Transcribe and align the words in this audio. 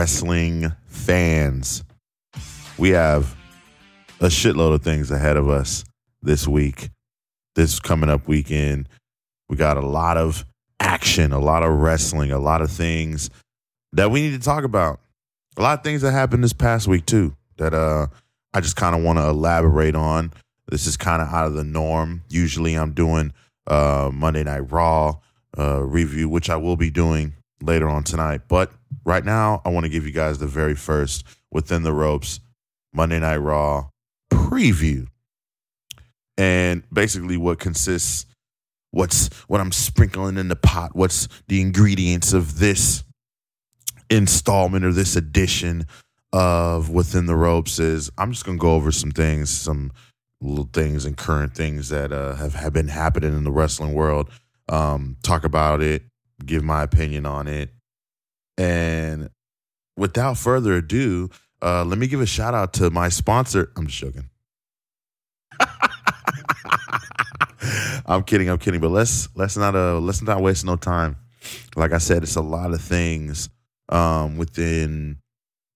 wrestling 0.00 0.72
fans. 0.86 1.84
We 2.78 2.88
have 2.88 3.36
a 4.18 4.28
shitload 4.28 4.72
of 4.72 4.82
things 4.82 5.10
ahead 5.10 5.36
of 5.36 5.50
us 5.50 5.84
this 6.22 6.48
week. 6.48 6.88
This 7.54 7.78
coming 7.80 8.08
up 8.08 8.26
weekend, 8.26 8.88
we 9.50 9.58
got 9.58 9.76
a 9.76 9.86
lot 9.86 10.16
of 10.16 10.46
action, 10.80 11.32
a 11.32 11.38
lot 11.38 11.62
of 11.62 11.72
wrestling, 11.72 12.32
a 12.32 12.38
lot 12.38 12.62
of 12.62 12.70
things 12.70 13.28
that 13.92 14.10
we 14.10 14.22
need 14.22 14.30
to 14.32 14.38
talk 14.42 14.64
about. 14.64 15.00
A 15.58 15.60
lot 15.60 15.78
of 15.78 15.84
things 15.84 16.00
that 16.00 16.12
happened 16.12 16.42
this 16.42 16.54
past 16.54 16.88
week 16.88 17.04
too 17.04 17.36
that 17.58 17.74
uh 17.74 18.06
I 18.54 18.62
just 18.62 18.76
kind 18.76 18.96
of 18.96 19.02
want 19.02 19.18
to 19.18 19.28
elaborate 19.28 19.94
on. 19.94 20.32
This 20.70 20.86
is 20.86 20.96
kind 20.96 21.20
of 21.20 21.28
out 21.28 21.46
of 21.46 21.52
the 21.52 21.64
norm. 21.64 22.22
Usually 22.30 22.74
I'm 22.74 22.94
doing 22.94 23.34
uh 23.66 24.10
Monday 24.10 24.44
Night 24.44 24.72
Raw 24.72 25.16
uh 25.58 25.82
review, 25.82 26.30
which 26.30 26.48
I 26.48 26.56
will 26.56 26.76
be 26.76 26.88
doing 26.88 27.34
later 27.60 27.86
on 27.86 28.02
tonight. 28.02 28.48
But 28.48 28.72
right 29.04 29.24
now, 29.24 29.62
I 29.64 29.70
want 29.70 29.84
to 29.84 29.90
give 29.90 30.06
you 30.06 30.12
guys 30.12 30.38
the 30.38 30.46
very 30.46 30.74
first 30.74 31.24
within 31.50 31.82
the 31.82 31.92
ropes 31.92 32.40
Monday 32.92 33.18
Night 33.18 33.38
Raw 33.38 33.88
preview. 34.32 35.06
And 36.36 36.82
basically 36.92 37.36
what 37.36 37.58
consists 37.58 38.26
what's 38.92 39.28
what 39.48 39.60
I'm 39.60 39.72
sprinkling 39.72 40.38
in 40.38 40.48
the 40.48 40.56
pot, 40.56 40.94
what's 40.94 41.28
the 41.48 41.60
ingredients 41.60 42.32
of 42.32 42.58
this 42.58 43.04
installment 44.08 44.84
or 44.84 44.92
this 44.92 45.16
edition 45.16 45.86
of 46.32 46.90
Within 46.90 47.26
the 47.26 47.36
Ropes 47.36 47.78
is 47.78 48.10
I'm 48.18 48.32
just 48.32 48.44
gonna 48.44 48.58
go 48.58 48.74
over 48.74 48.92
some 48.92 49.10
things, 49.10 49.50
some 49.50 49.92
little 50.40 50.68
things 50.72 51.04
and 51.04 51.16
current 51.16 51.54
things 51.54 51.88
that 51.90 52.12
uh, 52.12 52.34
have, 52.34 52.54
have 52.54 52.72
been 52.72 52.88
happening 52.88 53.34
in 53.34 53.44
the 53.44 53.52
wrestling 53.52 53.92
world. 53.92 54.30
Um, 54.68 55.16
talk 55.22 55.44
about 55.44 55.82
it, 55.82 56.04
give 56.44 56.64
my 56.64 56.82
opinion 56.82 57.26
on 57.26 57.48
it. 57.48 57.70
And 58.58 59.30
without 59.96 60.38
further 60.38 60.74
ado, 60.74 61.30
uh, 61.62 61.84
let 61.84 61.98
me 61.98 62.06
give 62.06 62.20
a 62.20 62.26
shout 62.26 62.54
out 62.54 62.72
to 62.74 62.90
my 62.90 63.08
sponsor. 63.08 63.72
I'm 63.76 63.86
just 63.86 63.98
joking. 63.98 64.30
I'm 68.06 68.22
kidding. 68.24 68.48
I'm 68.48 68.58
kidding. 68.58 68.80
But 68.80 68.90
let's 68.90 69.28
let's 69.36 69.56
not 69.56 69.74
uh 69.74 69.98
let's 70.00 70.22
not 70.22 70.42
waste 70.42 70.64
no 70.64 70.76
time. 70.76 71.16
Like 71.76 71.92
I 71.92 71.98
said, 71.98 72.22
it's 72.22 72.36
a 72.36 72.40
lot 72.42 72.72
of 72.72 72.80
things 72.80 73.48
um, 73.88 74.36
within 74.36 75.18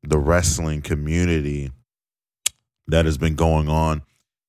the 0.02 0.18
wrestling 0.18 0.82
community 0.82 1.70
that 2.88 3.04
has 3.06 3.16
been 3.16 3.34
going 3.34 3.68
on, 3.68 4.02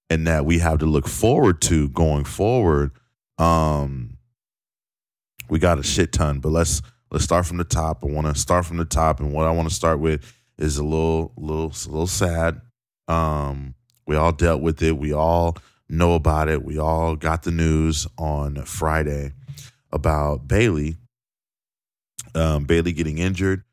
and 0.09 0.27
that 0.27 0.45
we 0.45 0.59
have 0.59 0.79
to 0.79 0.85
look 0.85 1.07
forward 1.07 1.61
to 1.63 1.89
going 1.89 2.25
forward. 2.25 2.91
Um, 3.37 4.17
we 5.49 5.59
got 5.59 5.79
a 5.79 5.83
shit 5.83 6.11
ton, 6.11 6.39
but 6.39 6.49
let's 6.49 6.81
let's 7.11 7.23
start 7.23 7.45
from 7.45 7.57
the 7.57 7.63
top. 7.63 8.03
I 8.03 8.07
want 8.07 8.27
to 8.27 8.39
start 8.39 8.65
from 8.65 8.77
the 8.77 8.85
top, 8.85 9.19
and 9.19 9.31
what 9.31 9.45
I 9.45 9.51
want 9.51 9.69
to 9.69 9.75
start 9.75 9.99
with 9.99 10.33
is 10.57 10.77
a 10.77 10.83
little 10.83 11.31
little 11.37 11.67
a 11.67 11.89
little 11.89 12.07
sad. 12.07 12.61
Um, 13.07 13.75
we 14.07 14.15
all 14.15 14.31
dealt 14.31 14.61
with 14.61 14.81
it. 14.81 14.97
We 14.97 15.13
all 15.13 15.57
know 15.89 16.15
about 16.15 16.49
it. 16.49 16.63
We 16.63 16.77
all 16.79 17.15
got 17.15 17.43
the 17.43 17.51
news 17.51 18.07
on 18.17 18.55
Friday 18.63 19.33
about 19.91 20.47
Bayley. 20.47 20.97
Um, 22.33 22.65
Bayley 22.65 22.91
getting 22.91 23.17
injured. 23.17 23.63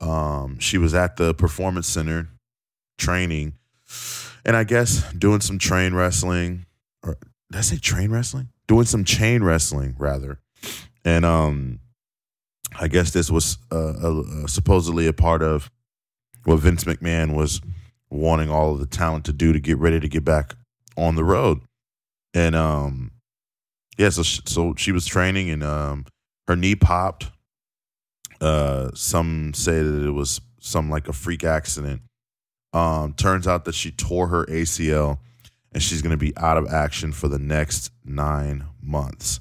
Um, 0.00 0.58
she 0.58 0.78
was 0.78 0.94
at 0.94 1.16
the 1.16 1.34
performance 1.34 1.86
center 1.86 2.28
training, 2.98 3.54
and 4.44 4.56
I 4.56 4.64
guess 4.64 5.10
doing 5.12 5.40
some 5.40 5.58
train 5.58 5.94
wrestling. 5.94 6.66
Or 7.02 7.16
did 7.50 7.58
I 7.58 7.60
say 7.62 7.76
train 7.76 8.10
wrestling? 8.10 8.48
Doing 8.66 8.86
some 8.86 9.04
chain 9.04 9.42
wrestling 9.42 9.96
rather, 9.98 10.38
and 11.04 11.24
um, 11.24 11.80
I 12.78 12.88
guess 12.88 13.10
this 13.10 13.30
was 13.30 13.58
uh, 13.72 13.90
uh, 13.90 14.46
supposedly 14.46 15.06
a 15.06 15.12
part 15.12 15.42
of 15.42 15.70
what 16.44 16.60
Vince 16.60 16.84
McMahon 16.84 17.34
was 17.34 17.60
wanting 18.10 18.50
all 18.50 18.72
of 18.72 18.80
the 18.80 18.86
talent 18.86 19.24
to 19.26 19.32
do 19.32 19.52
to 19.52 19.60
get 19.60 19.78
ready 19.78 20.00
to 20.00 20.08
get 20.08 20.24
back 20.24 20.54
on 20.96 21.14
the 21.14 21.24
road. 21.24 21.60
And 22.34 22.54
um, 22.54 23.12
yeah, 23.98 24.10
so 24.10 24.22
she, 24.22 24.40
so 24.46 24.74
she 24.76 24.92
was 24.92 25.06
training 25.06 25.50
and 25.50 25.62
um, 25.62 26.06
her 26.46 26.56
knee 26.56 26.74
popped. 26.74 27.30
Uh, 28.40 28.90
some 28.94 29.52
say 29.52 29.82
that 29.82 30.06
it 30.06 30.12
was 30.12 30.40
some 30.60 30.88
like 30.88 31.08
a 31.08 31.12
freak 31.12 31.44
accident. 31.44 32.02
Um, 32.72 33.14
turns 33.14 33.46
out 33.46 33.64
that 33.64 33.74
she 33.74 33.90
tore 33.90 34.28
her 34.28 34.46
ACL 34.46 35.18
and 35.72 35.82
she's 35.82 36.02
going 36.02 36.12
to 36.12 36.16
be 36.16 36.36
out 36.36 36.56
of 36.56 36.68
action 36.68 37.12
for 37.12 37.28
the 37.28 37.38
next 37.38 37.90
nine 38.04 38.66
months. 38.80 39.40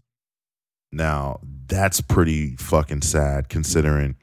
Now, 0.92 1.40
that's 1.70 2.02
pretty 2.02 2.56
fucking 2.58 3.02
sad 3.02 3.48
considering 3.48 4.16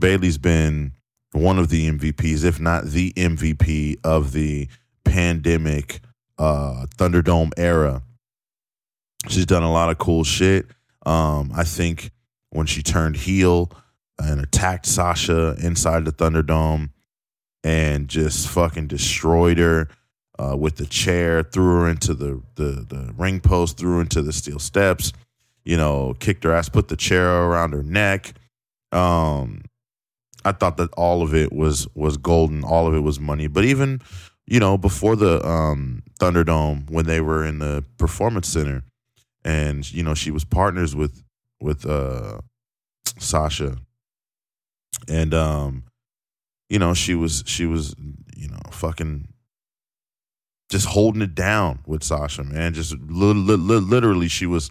Bayley's 0.00 0.38
been 0.38 0.92
one 1.32 1.58
of 1.58 1.68
the 1.68 1.90
MVPs, 1.90 2.44
if 2.44 2.58
not 2.60 2.84
the 2.84 3.12
MVP 3.12 3.98
of 4.04 4.32
the 4.32 4.68
pandemic 5.04 6.00
uh, 6.38 6.86
Thunderdome 6.96 7.52
era. 7.56 8.02
She's 9.28 9.46
done 9.46 9.62
a 9.62 9.72
lot 9.72 9.90
of 9.90 9.98
cool 9.98 10.24
shit. 10.24 10.66
Um, 11.06 11.52
I 11.54 11.64
think 11.64 12.10
when 12.50 12.66
she 12.66 12.82
turned 12.82 13.16
heel 13.16 13.70
and 14.18 14.40
attacked 14.40 14.86
Sasha 14.86 15.54
inside 15.62 16.04
the 16.04 16.12
Thunderdome 16.12 16.90
and 17.64 18.08
just 18.08 18.48
fucking 18.48 18.88
destroyed 18.88 19.58
her 19.58 19.88
uh, 20.38 20.56
with 20.56 20.76
the 20.76 20.86
chair, 20.86 21.42
threw 21.42 21.80
her 21.80 21.88
into 21.88 22.14
the, 22.14 22.42
the 22.56 22.84
the 22.88 23.14
ring 23.16 23.40
post, 23.40 23.78
threw 23.78 23.96
her 23.96 24.00
into 24.00 24.22
the 24.22 24.32
steel 24.32 24.58
steps, 24.58 25.12
you 25.64 25.76
know, 25.76 26.14
kicked 26.18 26.44
her 26.44 26.52
ass, 26.52 26.68
put 26.68 26.88
the 26.88 26.96
chair 26.96 27.44
around 27.44 27.72
her 27.72 27.82
neck. 27.82 28.34
Um, 28.90 29.62
I 30.44 30.52
thought 30.52 30.76
that 30.78 30.92
all 30.94 31.22
of 31.22 31.34
it 31.34 31.52
was 31.52 31.86
was 31.94 32.16
golden, 32.16 32.64
all 32.64 32.86
of 32.86 32.94
it 32.94 33.00
was 33.00 33.20
money. 33.20 33.46
But 33.46 33.64
even 33.64 34.00
you 34.46 34.60
know 34.60 34.76
before 34.76 35.16
the 35.16 35.46
um, 35.46 36.02
Thunderdome, 36.20 36.90
when 36.90 37.06
they 37.06 37.20
were 37.20 37.44
in 37.44 37.58
the 37.58 37.84
Performance 37.98 38.48
Center, 38.48 38.82
and 39.44 39.90
you 39.92 40.02
know 40.02 40.14
she 40.14 40.30
was 40.30 40.44
partners 40.44 40.96
with 40.96 41.22
with 41.60 41.86
uh, 41.86 42.38
Sasha, 43.18 43.76
and 45.08 45.32
um, 45.32 45.84
you 46.68 46.78
know 46.78 46.92
she 46.94 47.14
was 47.14 47.44
she 47.46 47.66
was 47.66 47.94
you 48.36 48.48
know 48.48 48.60
fucking 48.70 49.28
just 50.70 50.86
holding 50.86 51.22
it 51.22 51.34
down 51.34 51.80
with 51.86 52.02
Sasha, 52.02 52.42
man. 52.42 52.74
Just 52.74 52.92
li- 52.94 53.34
li- 53.34 53.56
li- 53.56 53.76
literally, 53.76 54.26
she 54.26 54.46
was 54.46 54.70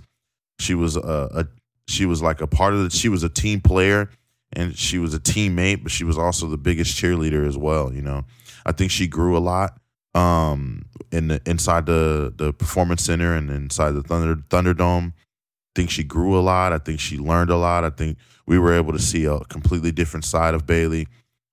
she 0.62 0.76
was 0.76 0.96
a, 0.96 1.30
a 1.34 1.48
she 1.88 2.06
was 2.06 2.22
like 2.22 2.42
a 2.42 2.48
part 2.48 2.74
of 2.74 2.84
the 2.84 2.90
She 2.90 3.10
was 3.10 3.24
a 3.24 3.30
team 3.30 3.62
player 3.62 4.10
and 4.54 4.78
she 4.78 4.98
was 4.98 5.14
a 5.14 5.20
teammate, 5.20 5.84
but 5.84 5.92
she 5.92 6.04
was 6.04 6.18
also 6.18 6.48
the 6.48 6.58
biggest 6.58 6.96
cheerleader 6.96 7.48
as 7.48 7.58
well. 7.58 7.94
You 7.94 8.02
know, 8.02 8.26
I 8.66 8.72
think 8.72 8.92
she 8.92 9.08
grew 9.08 9.38
a 9.38 9.40
lot 9.40 9.80
um, 10.14 10.86
in 11.12 11.28
the 11.28 11.42
inside 11.46 11.86
the 11.86 12.34
the 12.36 12.54
performance 12.54 13.04
center 13.04 13.34
and 13.34 13.50
inside 13.50 13.92
the 13.92 14.04
Thunder 14.04 14.36
Thunderdome. 14.50 15.14
I 15.14 15.74
think 15.74 15.90
she 15.90 16.04
grew 16.04 16.38
a 16.38 16.42
lot. 16.42 16.74
I 16.74 16.80
think 16.80 17.00
she 17.00 17.18
learned 17.18 17.50
a 17.50 17.56
lot. 17.56 17.86
I 17.86 17.90
think 17.90 18.18
we 18.46 18.60
were 18.60 18.74
able 18.74 18.92
to 18.92 19.00
see 19.00 19.26
a 19.26 19.40
completely 19.46 19.92
different 19.92 20.26
side 20.26 20.54
of 20.54 20.68
Bayley 20.68 21.08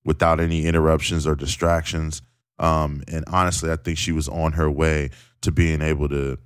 without 0.05 0.41
any 0.41 0.67
interruptions 0.67 1.27
or 1.27 1.37
distractions. 1.37 2.23
Um, 2.59 3.03
and 3.06 3.25
honestly, 3.29 3.71
I 3.71 3.77
think 3.77 3.99
she 3.99 4.11
was 4.11 4.29
on 4.29 4.53
her 4.53 4.69
way 4.69 5.11
to 5.43 5.53
being 5.53 5.83
able 5.83 6.09
to 6.09 6.38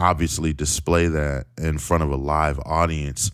obviously 0.00 0.52
display 0.52 1.06
that 1.08 1.46
in 1.58 1.78
front 1.78 2.02
of 2.02 2.10
a 2.10 2.16
live 2.16 2.58
audience 2.64 3.30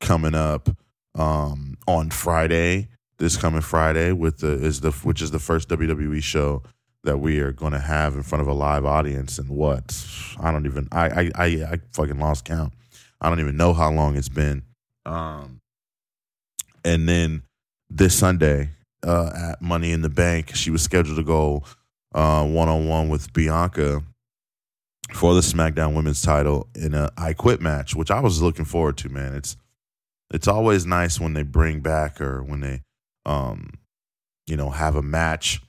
coming 0.00 0.34
up 0.34 0.68
um, 1.14 1.76
on 1.86 2.10
Friday, 2.10 2.88
this 3.18 3.36
coming 3.36 3.60
Friday, 3.60 4.12
with 4.12 4.38
the 4.38 4.52
is 4.52 4.80
the 4.80 4.90
which 4.90 5.22
is 5.22 5.30
the 5.30 5.38
first 5.38 5.68
WWE 5.68 6.22
show 6.22 6.62
that 7.04 7.18
we 7.18 7.38
are 7.40 7.52
going 7.52 7.72
to 7.72 7.78
have 7.78 8.14
in 8.14 8.22
front 8.22 8.42
of 8.42 8.48
a 8.48 8.52
live 8.52 8.84
audience. 8.84 9.38
And 9.38 9.50
what 9.50 9.94
I 10.40 10.50
don't 10.50 10.66
even 10.66 10.88
I 10.90 11.08
I 11.08 11.30
I, 11.34 11.46
I 11.46 11.80
fucking 11.92 12.18
lost 12.18 12.44
count. 12.44 12.72
I 13.20 13.28
don't 13.28 13.40
even 13.40 13.56
know 13.56 13.72
how 13.72 13.90
long 13.90 14.16
it's 14.16 14.28
been. 14.28 14.62
Um, 15.04 15.60
and 16.84 17.08
then 17.08 17.42
this 17.88 18.18
Sunday 18.18 18.70
uh, 19.06 19.30
at 19.34 19.62
Money 19.62 19.92
in 19.92 20.02
the 20.02 20.08
Bank, 20.08 20.54
she 20.54 20.70
was 20.70 20.82
scheduled 20.82 21.16
to 21.16 21.22
go 21.22 21.62
one 22.12 22.68
on 22.68 22.88
one 22.88 23.08
with 23.08 23.32
Bianca 23.32 24.02
for 25.12 25.34
the 25.34 25.40
SmackDown 25.40 25.94
Women's 25.94 26.22
Title 26.22 26.68
in 26.74 26.94
a 26.94 27.10
I 27.16 27.32
Quit 27.32 27.60
match, 27.60 27.94
which 27.94 28.10
I 28.10 28.20
was 28.20 28.42
looking 28.42 28.64
forward 28.64 28.96
to. 28.98 29.08
Man, 29.08 29.34
it's 29.34 29.56
it's 30.30 30.48
always 30.48 30.86
nice 30.86 31.20
when 31.20 31.34
they 31.34 31.42
bring 31.42 31.80
back 31.80 32.20
or 32.20 32.42
when 32.42 32.60
they 32.60 32.82
um 33.24 33.70
you 34.46 34.56
know 34.56 34.70
have 34.70 34.96
a 34.96 35.02
match 35.02 35.60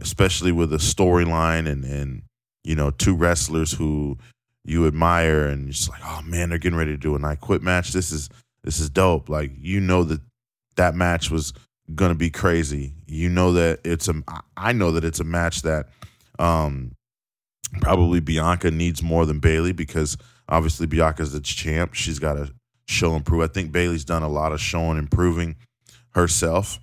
especially 0.00 0.52
with 0.52 0.72
a 0.72 0.78
storyline 0.78 1.68
and 1.68 1.84
and 1.84 2.22
you 2.64 2.74
know 2.74 2.90
two 2.90 3.14
wrestlers 3.14 3.72
who 3.72 4.16
you 4.64 4.86
admire 4.86 5.46
and 5.46 5.64
you're 5.64 5.72
just 5.72 5.88
like 5.88 6.00
oh 6.04 6.20
man 6.22 6.48
they're 6.48 6.58
getting 6.58 6.78
ready 6.78 6.90
to 6.90 6.96
do 6.96 7.14
an 7.14 7.24
I 7.24 7.36
quit 7.36 7.62
match. 7.62 7.92
This 7.92 8.10
is 8.10 8.28
this 8.64 8.80
is 8.80 8.90
dope. 8.90 9.28
Like 9.28 9.52
you 9.56 9.80
know 9.80 10.02
that 10.04 10.20
that 10.74 10.94
match 10.94 11.30
was 11.30 11.52
gonna 11.94 12.16
be 12.16 12.30
crazy. 12.30 12.94
You 13.06 13.28
know 13.28 13.52
that 13.52 13.80
it's 13.84 14.08
a 14.08 14.14
I 14.56 14.72
know 14.72 14.92
that 14.92 15.04
it's 15.04 15.20
a 15.20 15.24
match 15.24 15.62
that 15.62 15.88
um 16.38 16.92
probably 17.80 18.20
Bianca 18.20 18.70
needs 18.70 19.02
more 19.02 19.26
than 19.26 19.38
Bayley 19.40 19.72
because 19.72 20.16
obviously 20.48 20.86
Bianca's 20.86 21.32
the 21.32 21.40
champ 21.40 21.94
she's 21.94 22.18
got 22.18 22.34
to 22.34 22.52
show 22.88 23.16
improve. 23.16 23.42
I 23.42 23.52
think 23.52 23.72
Bayley's 23.72 24.04
done 24.04 24.22
a 24.22 24.28
lot 24.28 24.52
of 24.52 24.60
showing 24.60 24.98
improving 24.98 25.56
herself. 26.14 26.78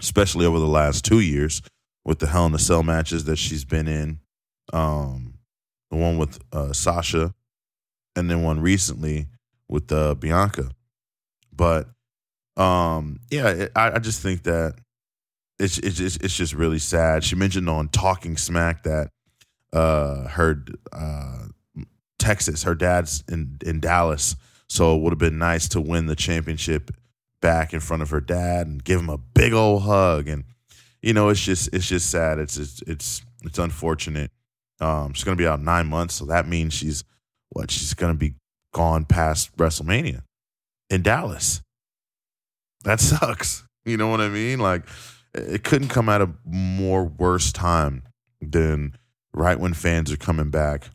especially 0.00 0.46
over 0.46 0.58
the 0.58 0.66
last 0.66 1.04
two 1.04 1.20
years 1.20 1.62
with 2.04 2.18
the 2.20 2.26
Hell 2.26 2.46
in 2.46 2.54
a 2.54 2.58
Cell 2.58 2.82
matches 2.82 3.24
that 3.24 3.36
she's 3.36 3.64
been 3.64 3.88
in. 3.88 4.20
Um, 4.72 5.34
the 5.90 5.96
one 5.98 6.18
with 6.18 6.38
uh, 6.52 6.72
Sasha, 6.72 7.34
and 8.16 8.30
then 8.30 8.42
one 8.42 8.60
recently 8.60 9.28
with 9.68 9.90
uh, 9.92 10.14
Bianca. 10.14 10.70
But 11.52 11.88
um, 12.56 13.20
yeah, 13.30 13.48
it, 13.50 13.72
I, 13.76 13.92
I 13.92 13.98
just 13.98 14.22
think 14.22 14.44
that 14.44 14.76
it's 15.58 15.78
it's 15.78 16.00
it's 16.00 16.36
just 16.36 16.54
really 16.54 16.78
sad. 16.78 17.24
She 17.24 17.36
mentioned 17.36 17.68
on 17.68 17.88
Talking 17.88 18.36
Smack 18.36 18.84
that 18.84 19.10
uh, 19.72 20.28
her 20.28 20.64
uh, 20.92 21.46
Texas, 22.18 22.64
her 22.64 22.74
dad's 22.74 23.24
in 23.28 23.58
in 23.64 23.80
Dallas, 23.80 24.36
so 24.68 24.96
it 24.96 25.02
would 25.02 25.12
have 25.12 25.18
been 25.18 25.38
nice 25.38 25.68
to 25.68 25.80
win 25.80 26.06
the 26.06 26.16
championship 26.16 26.90
back 27.40 27.72
in 27.72 27.80
front 27.80 28.02
of 28.02 28.10
her 28.10 28.20
dad 28.20 28.66
and 28.66 28.84
give 28.84 29.00
him 29.00 29.08
a 29.08 29.18
big 29.18 29.52
old 29.52 29.82
hug. 29.82 30.28
And 30.28 30.44
you 31.02 31.12
know, 31.12 31.28
it's 31.28 31.40
just 31.40 31.72
it's 31.72 31.88
just 31.88 32.10
sad. 32.10 32.38
It's 32.38 32.56
it's 32.56 32.82
it's, 32.82 33.22
it's 33.42 33.58
unfortunate. 33.58 34.30
Um, 34.80 35.12
she's 35.12 35.24
gonna 35.24 35.36
be 35.36 35.46
out 35.46 35.60
nine 35.60 35.86
months, 35.86 36.14
so 36.14 36.26
that 36.26 36.48
means 36.48 36.72
she's 36.72 37.04
what 37.50 37.70
she's 37.70 37.94
gonna 37.94 38.14
be 38.14 38.34
gone 38.72 39.04
past 39.04 39.56
WrestleMania 39.56 40.22
in 40.88 41.02
Dallas. 41.02 41.62
That 42.84 43.00
sucks. 43.00 43.64
You 43.84 43.96
know 43.96 44.08
what 44.08 44.20
I 44.20 44.28
mean? 44.28 44.58
Like 44.58 44.84
it 45.34 45.64
couldn't 45.64 45.88
come 45.88 46.08
at 46.08 46.20
a 46.20 46.30
more 46.44 47.04
worse 47.04 47.52
time 47.52 48.02
than 48.40 48.96
right 49.32 49.58
when 49.58 49.74
fans 49.74 50.12
are 50.12 50.16
coming 50.16 50.50
back, 50.50 50.90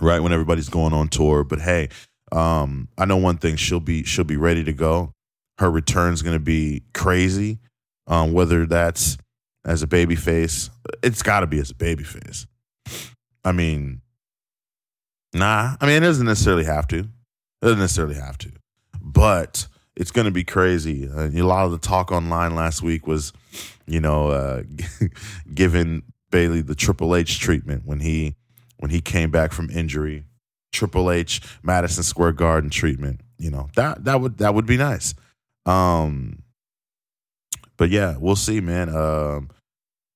right 0.00 0.20
when 0.20 0.32
everybody's 0.32 0.68
going 0.68 0.92
on 0.92 1.08
tour. 1.08 1.44
But 1.44 1.60
hey, 1.60 1.88
um, 2.32 2.88
I 2.98 3.04
know 3.04 3.16
one 3.16 3.38
thing: 3.38 3.56
she'll 3.56 3.80
be 3.80 4.04
she'll 4.04 4.24
be 4.24 4.36
ready 4.36 4.64
to 4.64 4.72
go. 4.72 5.12
Her 5.58 5.70
return's 5.70 6.22
going 6.22 6.36
to 6.36 6.44
be 6.44 6.82
crazy. 6.92 7.58
Um, 8.06 8.32
whether 8.32 8.66
that's 8.66 9.16
as 9.64 9.82
a 9.82 9.86
baby 9.86 10.16
face, 10.16 10.68
it's 11.02 11.22
got 11.22 11.40
to 11.40 11.46
be 11.46 11.58
as 11.58 11.70
a 11.70 11.74
baby 11.74 12.04
face. 12.04 12.46
I 13.44 13.52
mean, 13.52 14.02
nah. 15.32 15.76
I 15.80 15.86
mean, 15.86 15.96
it 15.96 16.06
doesn't 16.06 16.26
necessarily 16.26 16.64
have 16.64 16.88
to. 16.88 16.98
It 16.98 17.08
doesn't 17.62 17.78
necessarily 17.78 18.16
have 18.16 18.36
to, 18.38 18.52
but 19.00 19.68
it's 19.96 20.10
going 20.10 20.26
to 20.26 20.30
be 20.30 20.44
crazy. 20.44 21.08
Uh, 21.08 21.28
a 21.28 21.42
lot 21.42 21.64
of 21.64 21.70
the 21.70 21.78
talk 21.78 22.10
online 22.10 22.54
last 22.54 22.82
week 22.82 23.06
was, 23.06 23.32
you 23.86 24.00
know, 24.00 24.28
uh, 24.28 24.62
giving 25.54 26.02
Bayley 26.34 26.62
the 26.62 26.74
Triple 26.74 27.14
H 27.14 27.38
treatment 27.38 27.82
when 27.84 28.00
he 28.00 28.34
when 28.78 28.90
he 28.90 29.00
came 29.00 29.30
back 29.30 29.52
from 29.52 29.70
injury. 29.70 30.24
Triple 30.72 31.08
H 31.08 31.40
Madison 31.62 32.02
Square 32.02 32.32
Garden 32.32 32.70
treatment. 32.70 33.20
You 33.38 33.52
know 33.52 33.68
that 33.76 34.02
that 34.04 34.20
would 34.20 34.38
that 34.38 34.52
would 34.52 34.66
be 34.66 34.76
nice. 34.76 35.14
Um, 35.64 36.42
but 37.76 37.90
yeah, 37.90 38.16
we'll 38.18 38.34
see, 38.34 38.60
man. 38.60 38.88
Um, 38.88 39.50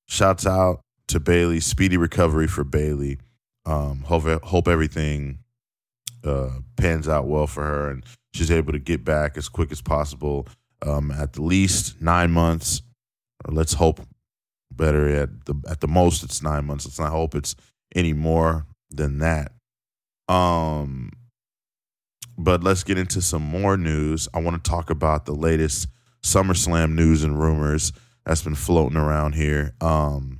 shouts 0.09 0.45
out 0.45 0.81
to 1.07 1.21
Bayley. 1.21 1.61
Speedy 1.61 1.95
recovery 1.95 2.47
for 2.47 2.65
Bayley. 2.65 3.17
Um, 3.65 4.01
hope 4.01 4.43
hope 4.43 4.67
everything 4.67 5.39
uh, 6.25 6.49
pans 6.75 7.07
out 7.07 7.27
well 7.27 7.47
for 7.47 7.63
her 7.63 7.91
and 7.91 8.03
she's 8.33 8.51
able 8.51 8.73
to 8.73 8.79
get 8.79 9.05
back 9.05 9.37
as 9.37 9.47
quick 9.47 9.71
as 9.71 9.81
possible. 9.81 10.49
Um, 10.81 11.11
at 11.11 11.31
the 11.31 11.43
least 11.43 12.01
nine 12.01 12.31
months. 12.31 12.81
let's 13.47 13.73
hope 13.73 14.01
better 14.79 15.07
at 15.09 15.45
the 15.45 15.53
at 15.69 15.81
the 15.81 15.87
most 15.87 16.23
it's 16.23 16.41
nine 16.41 16.65
months. 16.65 16.85
Let's 16.85 16.99
not 16.99 17.11
hope 17.11 17.35
it's 17.35 17.55
any 17.93 18.13
more 18.13 18.65
than 18.89 19.19
that. 19.19 19.51
Um, 20.27 21.11
but 22.37 22.63
let's 22.63 22.83
get 22.83 22.97
into 22.97 23.21
some 23.21 23.43
more 23.43 23.77
news. 23.77 24.27
I 24.33 24.39
want 24.39 24.63
to 24.63 24.69
talk 24.69 24.89
about 24.89 25.25
the 25.25 25.35
latest 25.35 25.87
SummerSlam 26.23 26.93
news 26.93 27.23
and 27.23 27.39
rumors 27.39 27.91
that's 28.25 28.41
been 28.41 28.55
floating 28.55 28.97
around 28.97 29.35
here. 29.35 29.73
Um, 29.81 30.39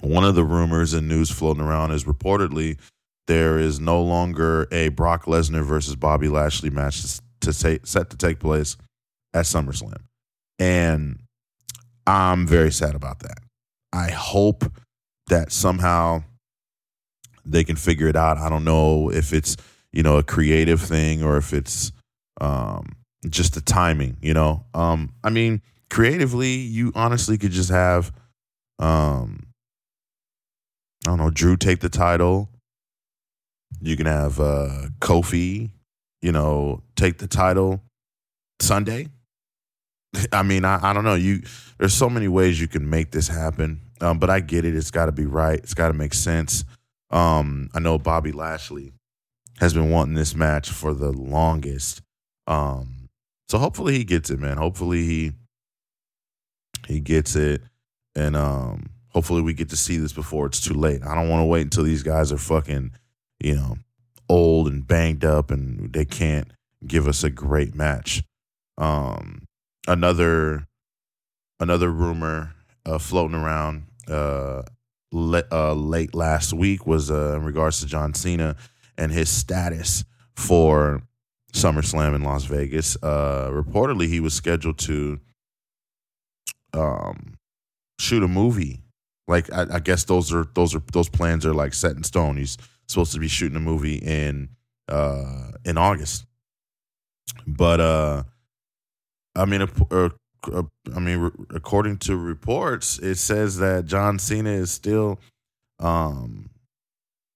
one 0.00 0.24
of 0.24 0.34
the 0.34 0.44
rumors 0.44 0.94
and 0.94 1.08
news 1.08 1.30
floating 1.30 1.62
around 1.62 1.90
is 1.90 2.04
reportedly 2.04 2.78
there 3.26 3.58
is 3.58 3.80
no 3.80 4.02
longer 4.02 4.66
a 4.72 4.88
Brock 4.88 5.26
Lesnar 5.26 5.64
versus 5.64 5.96
Bobby 5.96 6.28
Lashley 6.28 6.70
match 6.70 7.20
to, 7.40 7.52
say, 7.52 7.78
set 7.84 8.10
to 8.10 8.16
take 8.16 8.40
place 8.40 8.76
at 9.32 9.44
SummerSlam. 9.44 10.02
And 10.58 11.20
I'm 12.06 12.46
very 12.46 12.72
sad 12.72 12.94
about 12.94 13.20
that. 13.20 13.38
I 13.92 14.10
hope 14.10 14.64
that 15.28 15.52
somehow 15.52 16.24
they 17.44 17.64
can 17.64 17.76
figure 17.76 18.08
it 18.08 18.16
out. 18.16 18.38
I 18.38 18.48
don't 18.48 18.64
know 18.64 19.10
if 19.10 19.32
it's, 19.32 19.56
you 19.92 20.02
know, 20.02 20.16
a 20.16 20.22
creative 20.22 20.80
thing 20.80 21.22
or 21.22 21.36
if 21.36 21.52
it's 21.52 21.92
um, 22.40 22.96
just 23.28 23.54
the 23.54 23.60
timing, 23.60 24.16
you 24.20 24.34
know. 24.34 24.64
Um, 24.74 25.12
I 25.22 25.30
mean, 25.30 25.62
creatively, 25.90 26.54
you 26.54 26.92
honestly 26.94 27.38
could 27.38 27.52
just 27.52 27.70
have 27.70 28.12
um 28.78 29.46
I 31.06 31.10
don't 31.10 31.18
know, 31.18 31.30
Drew 31.30 31.56
take 31.56 31.80
the 31.80 31.88
title 31.88 32.48
you 33.82 33.96
can 33.96 34.06
have 34.06 34.38
uh, 34.40 34.88
Kofi, 35.00 35.70
you 36.20 36.32
know, 36.32 36.82
take 36.96 37.18
the 37.18 37.26
title 37.26 37.82
Sunday. 38.60 39.08
I 40.32 40.42
mean, 40.42 40.64
I, 40.64 40.90
I 40.90 40.92
don't 40.92 41.04
know. 41.04 41.14
You 41.14 41.42
there's 41.78 41.94
so 41.94 42.08
many 42.08 42.28
ways 42.28 42.60
you 42.60 42.68
can 42.68 42.88
make 42.88 43.10
this 43.10 43.28
happen, 43.28 43.80
um, 44.00 44.18
but 44.18 44.30
I 44.30 44.40
get 44.40 44.64
it. 44.64 44.76
It's 44.76 44.90
got 44.90 45.06
to 45.06 45.12
be 45.12 45.26
right. 45.26 45.58
It's 45.58 45.74
got 45.74 45.88
to 45.88 45.94
make 45.94 46.14
sense. 46.14 46.64
Um, 47.10 47.70
I 47.74 47.80
know 47.80 47.98
Bobby 47.98 48.32
Lashley 48.32 48.92
has 49.58 49.74
been 49.74 49.90
wanting 49.90 50.14
this 50.14 50.34
match 50.34 50.70
for 50.70 50.94
the 50.94 51.12
longest. 51.12 52.02
Um, 52.46 53.08
so 53.48 53.58
hopefully 53.58 53.94
he 53.94 54.04
gets 54.04 54.30
it, 54.30 54.38
man. 54.38 54.56
Hopefully 54.56 55.04
he 55.04 55.32
he 56.86 57.00
gets 57.00 57.36
it, 57.36 57.62
and 58.14 58.34
um, 58.36 58.90
hopefully 59.08 59.42
we 59.42 59.54
get 59.54 59.70
to 59.70 59.76
see 59.76 59.98
this 59.98 60.12
before 60.12 60.46
it's 60.46 60.60
too 60.60 60.74
late. 60.74 61.02
I 61.02 61.14
don't 61.14 61.28
want 61.28 61.42
to 61.42 61.46
wait 61.46 61.62
until 61.62 61.84
these 61.84 62.02
guys 62.02 62.32
are 62.32 62.38
fucking 62.38 62.92
you 63.42 63.56
know, 63.56 63.76
old 64.28 64.68
and 64.68 64.86
banged 64.86 65.24
up 65.24 65.50
and 65.50 65.92
they 65.92 66.04
can't 66.04 66.52
give 66.86 67.08
us 67.08 67.24
a 67.24 67.30
great 67.30 67.74
match. 67.74 68.22
Um, 68.78 69.46
another 69.86 70.66
another 71.60 71.90
rumor 71.90 72.54
uh, 72.86 72.98
floating 72.98 73.36
around 73.36 73.84
uh, 74.08 74.62
le- 75.12 75.44
uh, 75.50 75.74
late 75.74 76.14
last 76.14 76.52
week 76.52 76.86
was 76.86 77.10
uh, 77.10 77.34
in 77.36 77.44
regards 77.44 77.80
to 77.80 77.86
John 77.86 78.14
Cena 78.14 78.56
and 78.98 79.12
his 79.12 79.28
status 79.28 80.04
for 80.34 81.02
SummerSlam 81.52 82.14
in 82.14 82.22
Las 82.22 82.44
Vegas. 82.44 82.96
Uh, 83.02 83.50
reportedly, 83.52 84.08
he 84.08 84.20
was 84.20 84.34
scheduled 84.34 84.78
to 84.78 85.20
um, 86.74 87.34
shoot 87.98 88.22
a 88.22 88.28
movie. 88.28 88.80
Like 89.28 89.52
I, 89.52 89.66
I 89.74 89.78
guess 89.78 90.04
those 90.04 90.32
are 90.32 90.46
those 90.54 90.74
are 90.74 90.82
those 90.92 91.08
plans 91.08 91.46
are 91.46 91.54
like 91.54 91.74
set 91.74 91.96
in 91.96 92.02
stone. 92.02 92.36
He's 92.36 92.58
supposed 92.88 93.12
to 93.12 93.20
be 93.20 93.28
shooting 93.28 93.56
a 93.56 93.60
movie 93.60 93.96
in 93.96 94.48
uh 94.88 95.52
in 95.64 95.78
August. 95.78 96.26
But 97.46 97.80
uh 97.80 98.24
I 99.34 99.44
mean 99.44 99.62
uh, 99.62 100.08
uh, 100.52 100.62
I 100.94 101.00
mean 101.00 101.30
according 101.50 101.98
to 101.98 102.16
reports 102.16 102.98
it 102.98 103.16
says 103.16 103.58
that 103.58 103.86
John 103.86 104.18
Cena 104.18 104.50
is 104.50 104.70
still 104.70 105.20
um 105.78 106.50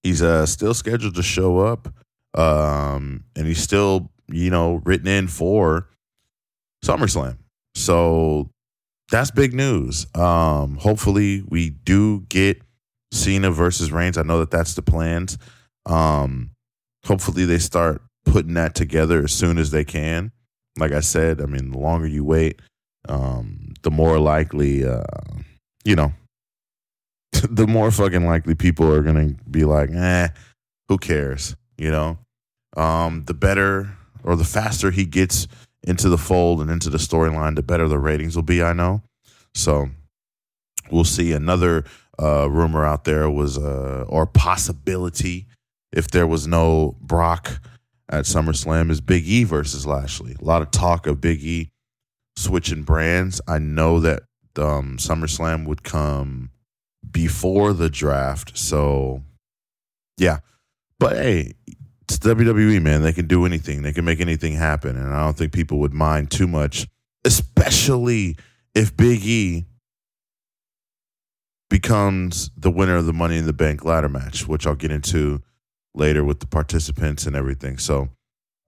he's 0.02 0.22
uh 0.22 0.46
still 0.46 0.74
scheduled 0.74 1.14
to 1.16 1.22
show 1.22 1.58
up 1.58 1.88
um 2.34 3.24
and 3.34 3.46
he's 3.46 3.62
still 3.62 4.10
you 4.28 4.50
know 4.50 4.82
written 4.84 5.08
in 5.08 5.28
for 5.28 5.88
SummerSlam. 6.84 7.38
So 7.74 8.50
that's 9.10 9.30
big 9.30 9.54
news. 9.54 10.06
Um 10.14 10.76
hopefully 10.76 11.42
we 11.48 11.70
do 11.70 12.20
get 12.28 12.62
Cena 13.12 13.50
versus 13.50 13.92
Reigns. 13.92 14.18
I 14.18 14.22
know 14.22 14.40
that 14.40 14.50
that's 14.50 14.74
the 14.74 14.82
plans. 14.82 15.38
Um, 15.86 16.50
hopefully 17.04 17.44
they 17.44 17.58
start 17.58 18.02
putting 18.24 18.54
that 18.54 18.74
together 18.74 19.24
as 19.24 19.32
soon 19.32 19.58
as 19.58 19.70
they 19.70 19.84
can. 19.84 20.32
Like 20.78 20.92
I 20.92 21.00
said, 21.00 21.40
I 21.40 21.46
mean, 21.46 21.72
the 21.72 21.78
longer 21.78 22.06
you 22.06 22.24
wait, 22.24 22.60
um, 23.08 23.74
the 23.82 23.90
more 23.90 24.18
likely, 24.18 24.84
uh, 24.84 25.02
you 25.84 25.96
know, 25.96 26.12
the 27.50 27.66
more 27.66 27.90
fucking 27.90 28.26
likely 28.26 28.54
people 28.54 28.92
are 28.92 29.02
gonna 29.02 29.34
be 29.50 29.64
like, 29.64 29.90
eh, 29.90 30.28
who 30.88 30.98
cares? 30.98 31.56
You 31.78 31.90
know, 31.90 32.18
um, 32.76 33.24
the 33.26 33.34
better 33.34 33.96
or 34.24 34.36
the 34.36 34.44
faster 34.44 34.90
he 34.90 35.04
gets 35.04 35.46
into 35.84 36.08
the 36.08 36.18
fold 36.18 36.60
and 36.60 36.70
into 36.70 36.90
the 36.90 36.98
storyline, 36.98 37.54
the 37.54 37.62
better 37.62 37.88
the 37.88 37.98
ratings 37.98 38.34
will 38.34 38.42
be. 38.42 38.62
I 38.62 38.72
know. 38.72 39.02
So 39.54 39.88
we'll 40.90 41.04
see. 41.04 41.32
Another 41.32 41.84
uh, 42.20 42.50
rumor 42.50 42.84
out 42.84 43.04
there 43.04 43.30
was, 43.30 43.56
uh, 43.56 44.04
or 44.08 44.26
possibility, 44.26 45.46
if 45.92 46.08
there 46.08 46.26
was 46.26 46.46
no 46.46 46.96
Brock 47.00 47.60
at 48.08 48.24
SummerSlam, 48.24 48.90
is 48.90 49.00
Big 49.00 49.26
E 49.26 49.44
versus 49.44 49.86
Lashley. 49.86 50.36
A 50.40 50.44
lot 50.44 50.62
of 50.62 50.70
talk 50.70 51.06
of 51.06 51.20
Big 51.20 51.42
E 51.42 51.70
switching 52.36 52.82
brands. 52.82 53.40
I 53.48 53.58
know 53.58 54.00
that 54.00 54.22
um, 54.56 54.96
SummerSlam 54.98 55.66
would 55.66 55.82
come 55.82 56.50
before 57.10 57.72
the 57.72 57.90
draft, 57.90 58.56
so 58.56 59.22
yeah. 60.18 60.38
But 60.98 61.16
hey, 61.16 61.52
it's 62.02 62.18
WWE, 62.18 62.80
man. 62.80 63.02
They 63.02 63.12
can 63.12 63.26
do 63.26 63.44
anything. 63.44 63.82
They 63.82 63.92
can 63.92 64.04
make 64.04 64.20
anything 64.20 64.54
happen, 64.54 64.96
and 64.96 65.12
I 65.12 65.24
don't 65.24 65.36
think 65.36 65.52
people 65.52 65.78
would 65.80 65.92
mind 65.92 66.30
too 66.30 66.46
much, 66.46 66.86
especially 67.24 68.36
if 68.74 68.96
Big 68.96 69.24
E 69.24 69.64
becomes 71.68 72.50
the 72.56 72.70
winner 72.70 72.96
of 72.96 73.06
the 73.06 73.12
Money 73.12 73.36
in 73.38 73.46
the 73.46 73.52
Bank 73.52 73.84
ladder 73.84 74.08
match, 74.08 74.46
which 74.46 74.66
I'll 74.66 74.74
get 74.74 74.90
into 74.90 75.42
later 75.96 76.24
with 76.24 76.40
the 76.40 76.46
participants 76.46 77.26
and 77.26 77.36
everything. 77.36 77.78
So, 77.78 78.08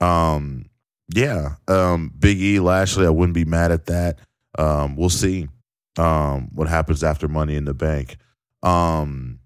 um, 0.00 0.66
yeah, 1.14 1.56
um, 1.66 2.12
Big 2.18 2.40
E 2.40 2.60
Lashley, 2.60 3.06
I 3.06 3.10
wouldn't 3.10 3.34
be 3.34 3.44
mad 3.44 3.72
at 3.72 3.86
that. 3.86 4.18
Um, 4.58 4.96
we'll 4.96 5.08
see 5.08 5.48
um, 5.98 6.50
what 6.54 6.68
happens 6.68 7.02
after 7.02 7.28
Money 7.28 7.56
in 7.56 7.64
the 7.64 7.74
Bank. 7.74 8.16
Um, 8.62 9.40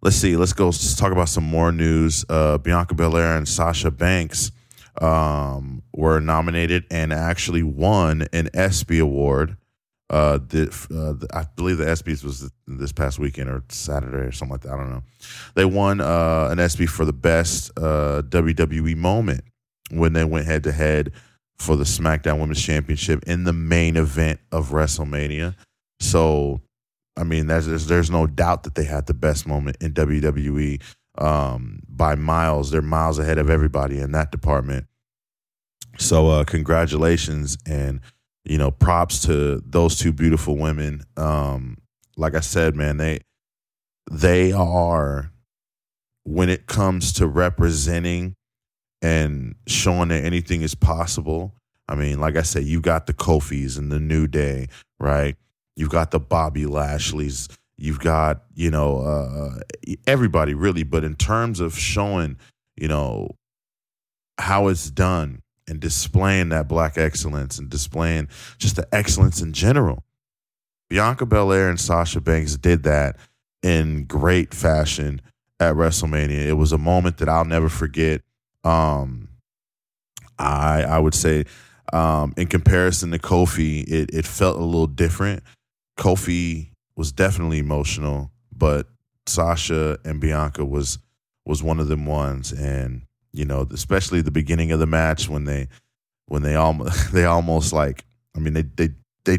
let's 0.00 0.16
see. 0.16 0.36
Let's 0.36 0.52
go. 0.52 0.66
Let's 0.66 0.94
talk 0.94 1.12
about 1.12 1.28
some 1.28 1.44
more 1.44 1.72
news. 1.72 2.24
Uh, 2.28 2.58
Bianca 2.58 2.94
Belair 2.94 3.36
and 3.36 3.48
Sasha 3.48 3.90
Banks 3.90 4.52
um, 5.00 5.82
were 5.92 6.20
nominated 6.20 6.84
and 6.90 7.12
actually 7.12 7.62
won 7.62 8.26
an 8.32 8.48
ESPY 8.54 8.98
award. 8.98 9.56
Uh, 10.12 10.38
the, 10.46 10.64
uh, 10.90 11.14
the, 11.14 11.26
I 11.32 11.46
believe 11.56 11.78
the 11.78 11.86
ESPYS 11.86 12.22
was 12.22 12.52
this 12.66 12.92
past 12.92 13.18
weekend 13.18 13.48
or 13.48 13.64
Saturday 13.70 14.18
or 14.18 14.30
something 14.30 14.52
like 14.52 14.60
that. 14.60 14.74
I 14.74 14.76
don't 14.76 14.90
know. 14.90 15.02
They 15.54 15.64
won 15.64 16.02
uh, 16.02 16.48
an 16.50 16.60
ESPY 16.60 16.84
for 16.84 17.06
the 17.06 17.14
best 17.14 17.70
uh, 17.78 18.20
WWE 18.28 18.94
moment 18.94 19.42
when 19.90 20.12
they 20.12 20.24
went 20.24 20.46
head 20.46 20.64
to 20.64 20.72
head 20.72 21.12
for 21.56 21.76
the 21.76 21.84
SmackDown 21.84 22.40
Women's 22.40 22.62
Championship 22.62 23.22
in 23.26 23.44
the 23.44 23.54
main 23.54 23.96
event 23.96 24.40
of 24.50 24.68
WrestleMania. 24.68 25.54
So, 25.98 26.60
I 27.16 27.24
mean, 27.24 27.46
there's 27.46 27.86
there's 27.86 28.10
no 28.10 28.26
doubt 28.26 28.64
that 28.64 28.74
they 28.74 28.84
had 28.84 29.06
the 29.06 29.14
best 29.14 29.46
moment 29.46 29.78
in 29.80 29.94
WWE 29.94 30.82
um, 31.16 31.80
by 31.88 32.16
miles. 32.16 32.70
They're 32.70 32.82
miles 32.82 33.18
ahead 33.18 33.38
of 33.38 33.48
everybody 33.48 33.98
in 33.98 34.12
that 34.12 34.30
department. 34.30 34.86
So, 35.98 36.28
uh, 36.28 36.44
congratulations 36.44 37.56
and 37.66 38.00
you 38.44 38.58
know, 38.58 38.70
props 38.70 39.20
to 39.26 39.62
those 39.64 39.98
two 39.98 40.12
beautiful 40.12 40.56
women. 40.56 41.02
Um, 41.16 41.78
like 42.16 42.34
I 42.34 42.40
said, 42.40 42.76
man, 42.76 42.96
they 42.96 43.20
they 44.10 44.52
are 44.52 45.30
when 46.24 46.48
it 46.48 46.66
comes 46.66 47.12
to 47.14 47.26
representing 47.26 48.34
and 49.00 49.54
showing 49.66 50.08
that 50.08 50.24
anything 50.24 50.62
is 50.62 50.74
possible. 50.74 51.54
I 51.88 51.94
mean, 51.94 52.20
like 52.20 52.36
I 52.36 52.42
said, 52.42 52.64
you 52.64 52.80
got 52.80 53.06
the 53.06 53.12
Kofis 53.12 53.76
and 53.76 53.90
the 53.90 54.00
New 54.00 54.26
Day, 54.26 54.68
right? 55.00 55.36
You've 55.76 55.90
got 55.90 56.10
the 56.10 56.20
Bobby 56.20 56.64
Lashleys. 56.64 57.48
You've 57.76 57.98
got, 57.98 58.44
you 58.54 58.70
know, 58.70 59.00
uh, 59.00 59.60
everybody 60.06 60.54
really. 60.54 60.84
But 60.84 61.04
in 61.04 61.16
terms 61.16 61.58
of 61.58 61.76
showing, 61.76 62.36
you 62.76 62.86
know, 62.88 63.36
how 64.38 64.68
it's 64.68 64.90
done 64.90 65.42
and 65.72 65.80
displaying 65.80 66.50
that 66.50 66.68
black 66.68 66.98
excellence 66.98 67.58
and 67.58 67.70
displaying 67.70 68.28
just 68.58 68.76
the 68.76 68.86
excellence 68.92 69.40
in 69.40 69.54
general. 69.54 70.04
Bianca 70.90 71.24
Belair 71.24 71.70
and 71.70 71.80
Sasha 71.80 72.20
Banks 72.20 72.58
did 72.58 72.82
that 72.82 73.16
in 73.62 74.04
great 74.04 74.52
fashion 74.52 75.22
at 75.58 75.74
WrestleMania. 75.74 76.46
It 76.46 76.58
was 76.58 76.72
a 76.72 76.78
moment 76.78 77.16
that 77.18 77.28
I'll 77.30 77.46
never 77.46 77.70
forget. 77.70 78.20
Um, 78.64 79.28
I 80.38 80.82
I 80.82 80.98
would 80.98 81.14
say, 81.14 81.46
um, 81.90 82.34
in 82.36 82.48
comparison 82.48 83.10
to 83.12 83.18
Kofi, 83.18 83.82
it 83.90 84.10
it 84.12 84.26
felt 84.26 84.58
a 84.58 84.64
little 84.64 84.86
different. 84.86 85.42
Kofi 85.98 86.68
was 86.96 87.12
definitely 87.12 87.60
emotional, 87.60 88.30
but 88.54 88.88
Sasha 89.26 89.98
and 90.04 90.20
Bianca 90.20 90.66
was 90.66 90.98
was 91.46 91.62
one 91.62 91.80
of 91.80 91.88
them 91.88 92.04
ones, 92.04 92.52
and 92.52 93.06
you 93.32 93.44
know, 93.44 93.66
especially 93.72 94.20
the 94.20 94.30
beginning 94.30 94.72
of 94.72 94.80
the 94.80 94.86
match 94.86 95.28
when 95.28 95.44
they 95.44 95.68
when 96.26 96.42
they 96.42 96.54
almost 96.54 97.12
they 97.12 97.24
almost 97.24 97.72
like 97.72 98.04
I 98.36 98.40
mean 98.40 98.54
they 98.54 98.62
they 98.62 98.90
they 99.24 99.38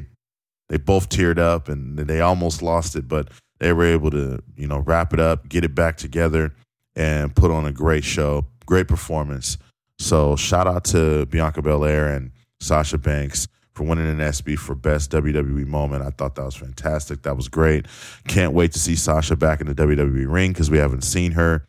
they 0.70 0.78
both 0.78 1.10
teared 1.10 1.38
up 1.38 1.70
and 1.70 1.98
they 1.98 2.22
almost 2.22 2.62
lost 2.62 2.96
it, 2.96 3.08
but 3.08 3.30
they 3.60 3.74
were 3.74 3.86
able 3.86 4.12
to 4.12 4.42
you 4.56 4.68
know 4.68 4.80
wrap 4.80 5.14
it 5.14 5.20
up, 5.20 5.48
get 5.48 5.64
it 5.64 5.76
back 5.76 5.98
together, 5.98 6.54
and 6.96 7.36
put 7.36 7.52
on 7.52 7.66
a 7.66 7.72
great 7.72 8.04
show, 8.04 8.46
great 8.66 8.88
performance. 8.88 9.58
So 10.00 10.36
shout 10.36 10.68
out 10.68 10.84
to 10.86 11.26
Bianca 11.28 11.62
Belair 11.62 12.10
and 12.10 12.32
Sasha 12.60 12.98
Banks 12.98 13.48
for 13.74 13.84
winning 13.84 14.08
an 14.08 14.22
ESPY 14.22 14.56
for 14.56 14.76
best 14.76 15.12
WWE 15.12 15.66
moment. 15.66 16.04
I 16.04 16.10
thought 16.10 16.36
that 16.36 16.44
was 16.44 16.56
fantastic. 16.56 17.24
That 17.24 17.36
was 17.36 17.48
great. 17.48 17.88
Can't 18.28 18.54
wait 18.54 18.72
to 18.74 18.80
see 18.80 18.96
Sasha 18.96 19.36
back 19.36 19.62
in 19.62 19.68
the 19.68 19.76
WWE 19.76 20.32
ring 20.32 20.52
because 20.52 20.70
we 20.70 20.78
haven't 20.78 21.04
seen 21.04 21.32
her 21.32 21.68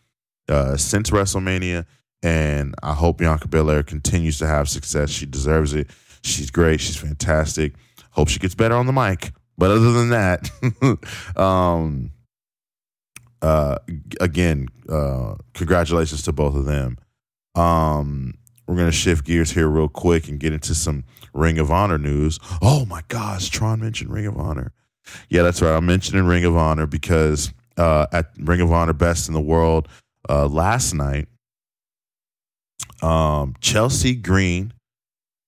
uh, 0.48 0.76
since 0.76 1.10
WrestleMania. 1.10 1.86
And 2.24 2.74
I 2.82 2.94
hope 2.94 3.18
Bianca 3.18 3.48
Belair 3.48 3.82
continues 3.82 4.38
to 4.38 4.46
have 4.46 4.68
success. 4.68 5.10
She 5.10 5.26
deserves 5.26 5.74
it. 5.74 5.90
She's 6.22 6.50
great. 6.50 6.80
She's 6.80 6.96
fantastic. 6.96 7.74
Hope 8.12 8.28
she 8.28 8.38
gets 8.38 8.54
better 8.54 8.74
on 8.74 8.86
the 8.86 8.92
mic. 8.92 9.32
But 9.58 9.70
other 9.70 9.92
than 9.92 10.08
that, 10.08 10.50
um, 11.36 12.10
uh, 13.42 13.76
again, 14.20 14.68
uh, 14.88 15.34
congratulations 15.52 16.22
to 16.22 16.32
both 16.32 16.56
of 16.56 16.64
them. 16.64 16.96
Um, 17.54 18.34
we're 18.66 18.76
gonna 18.76 18.90
shift 18.90 19.26
gears 19.26 19.50
here 19.50 19.68
real 19.68 19.88
quick 19.88 20.26
and 20.26 20.40
get 20.40 20.54
into 20.54 20.74
some 20.74 21.04
Ring 21.34 21.58
of 21.58 21.70
Honor 21.70 21.98
news. 21.98 22.38
Oh 22.62 22.86
my 22.86 23.02
gosh, 23.08 23.50
Tron 23.50 23.80
mentioned 23.80 24.10
Ring 24.10 24.26
of 24.26 24.38
Honor. 24.38 24.72
Yeah, 25.28 25.42
that's 25.42 25.60
right. 25.60 25.76
I'm 25.76 25.84
mentioning 25.84 26.24
Ring 26.24 26.46
of 26.46 26.56
Honor 26.56 26.86
because 26.86 27.52
uh, 27.76 28.06
at 28.12 28.30
Ring 28.38 28.62
of 28.62 28.72
Honor 28.72 28.94
Best 28.94 29.28
in 29.28 29.34
the 29.34 29.40
World 29.42 29.88
uh, 30.28 30.46
last 30.46 30.94
night, 30.94 31.28
um, 33.04 33.54
Chelsea 33.60 34.14
Green 34.14 34.72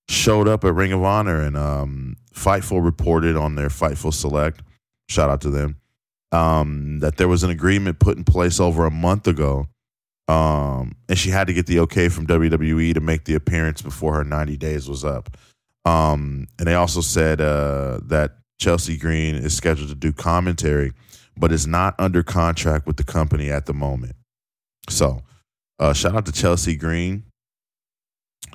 showed 0.09 0.47
up 0.47 0.63
at 0.63 0.73
Ring 0.73 0.93
of 0.93 1.03
Honor 1.03 1.41
and 1.41 1.57
um, 1.57 2.15
Fightful 2.33 2.83
reported 2.83 3.35
on 3.35 3.55
their 3.55 3.69
Fightful 3.69 4.13
Select. 4.13 4.61
Shout 5.09 5.29
out 5.29 5.41
to 5.41 5.49
them. 5.49 5.77
Um, 6.31 6.99
that 6.99 7.17
there 7.17 7.27
was 7.27 7.43
an 7.43 7.49
agreement 7.49 7.99
put 7.99 8.17
in 8.17 8.23
place 8.23 8.59
over 8.59 8.85
a 8.85 8.91
month 8.91 9.27
ago. 9.27 9.67
Um, 10.27 10.95
and 11.09 11.17
she 11.17 11.29
had 11.29 11.47
to 11.47 11.53
get 11.53 11.65
the 11.65 11.79
okay 11.79 12.09
from 12.09 12.27
WWE 12.27 12.93
to 12.93 12.99
make 12.99 13.23
the 13.23 13.33
appearance 13.33 13.81
before 13.81 14.13
her 14.15 14.23
90 14.23 14.57
days 14.57 14.87
was 14.87 15.03
up. 15.03 15.35
Um, 15.85 16.47
and 16.59 16.67
they 16.67 16.75
also 16.75 17.01
said 17.01 17.41
uh, 17.41 18.01
that 18.03 18.35
Chelsea 18.59 18.97
Green 18.97 19.35
is 19.35 19.55
scheduled 19.55 19.89
to 19.89 19.95
do 19.95 20.11
commentary, 20.11 20.91
but 21.37 21.51
is 21.51 21.65
not 21.65 21.95
under 21.97 22.23
contract 22.23 22.85
with 22.85 22.97
the 22.97 23.05
company 23.05 23.49
at 23.49 23.65
the 23.65 23.73
moment. 23.73 24.15
So, 24.89 25.21
uh, 25.79 25.93
shout 25.93 26.15
out 26.15 26.25
to 26.25 26.31
Chelsea 26.31 26.75
Green. 26.75 27.23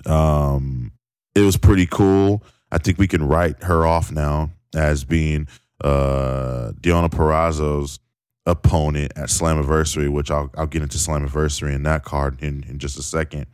Um, 0.06 0.92
it 1.34 1.40
was 1.40 1.56
pretty 1.56 1.86
cool. 1.86 2.42
I 2.70 2.78
think 2.78 2.98
we 2.98 3.08
can 3.08 3.26
write 3.26 3.62
her 3.64 3.86
off 3.86 4.10
now 4.10 4.50
as 4.74 5.04
being 5.04 5.46
uh 5.84 6.72
Deonna 6.80 7.10
Purrazzo's 7.10 7.98
opponent 8.46 9.12
at 9.16 9.28
Slammiversary, 9.28 10.08
which 10.10 10.30
I'll 10.30 10.50
I'll 10.56 10.66
get 10.66 10.82
into 10.82 10.98
Slammiversary 10.98 11.74
in 11.74 11.82
that 11.84 12.04
card 12.04 12.42
in, 12.42 12.64
in 12.68 12.78
just 12.78 12.98
a 12.98 13.02
second. 13.02 13.46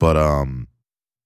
But 0.00 0.16
um 0.16 0.68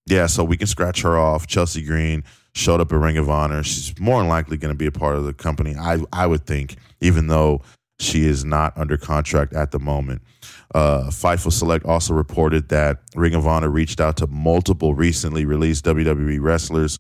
yeah, 0.07 0.27
so 0.27 0.43
we 0.45 0.57
can 0.57 0.67
scratch 0.67 1.03
her 1.03 1.17
off. 1.17 1.47
Chelsea 1.47 1.83
Green 1.83 2.25
showed 2.55 2.81
up 2.81 2.93
at 2.93 2.99
Ring 2.99 3.19
of 3.19 3.31
Honor. 3.31 3.63
She's 3.63 3.99
more 4.01 4.21
than 4.21 4.29
likely 4.29 4.57
going 4.57 4.75
to 4.75 4.79
be 4.79 4.87
a 4.87 4.93
part 4.93 5.17
of 5.17 5.25
the 5.25 5.33
company, 5.33 5.77
I 5.77 6.01
I 6.13 6.27
would 6.27 6.47
think, 6.47 6.77
even 7.01 7.29
though 7.29 7.63
she 8.03 8.27
is 8.27 8.45
not 8.45 8.77
under 8.77 8.97
contract 8.97 9.53
at 9.53 9.71
the 9.71 9.79
moment. 9.79 10.23
Uh, 10.75 11.05
Fightful 11.09 11.53
Select 11.53 11.85
also 11.85 12.15
reported 12.15 12.69
that 12.71 12.99
Ring 13.15 13.35
of 13.35 13.47
Honor 13.47 13.69
reached 13.69 14.01
out 14.01 14.17
to 14.19 14.27
multiple 14.27 14.95
recently 14.95 15.45
released 15.45 15.85
WWE 15.85 16.41
wrestlers, 16.41 16.99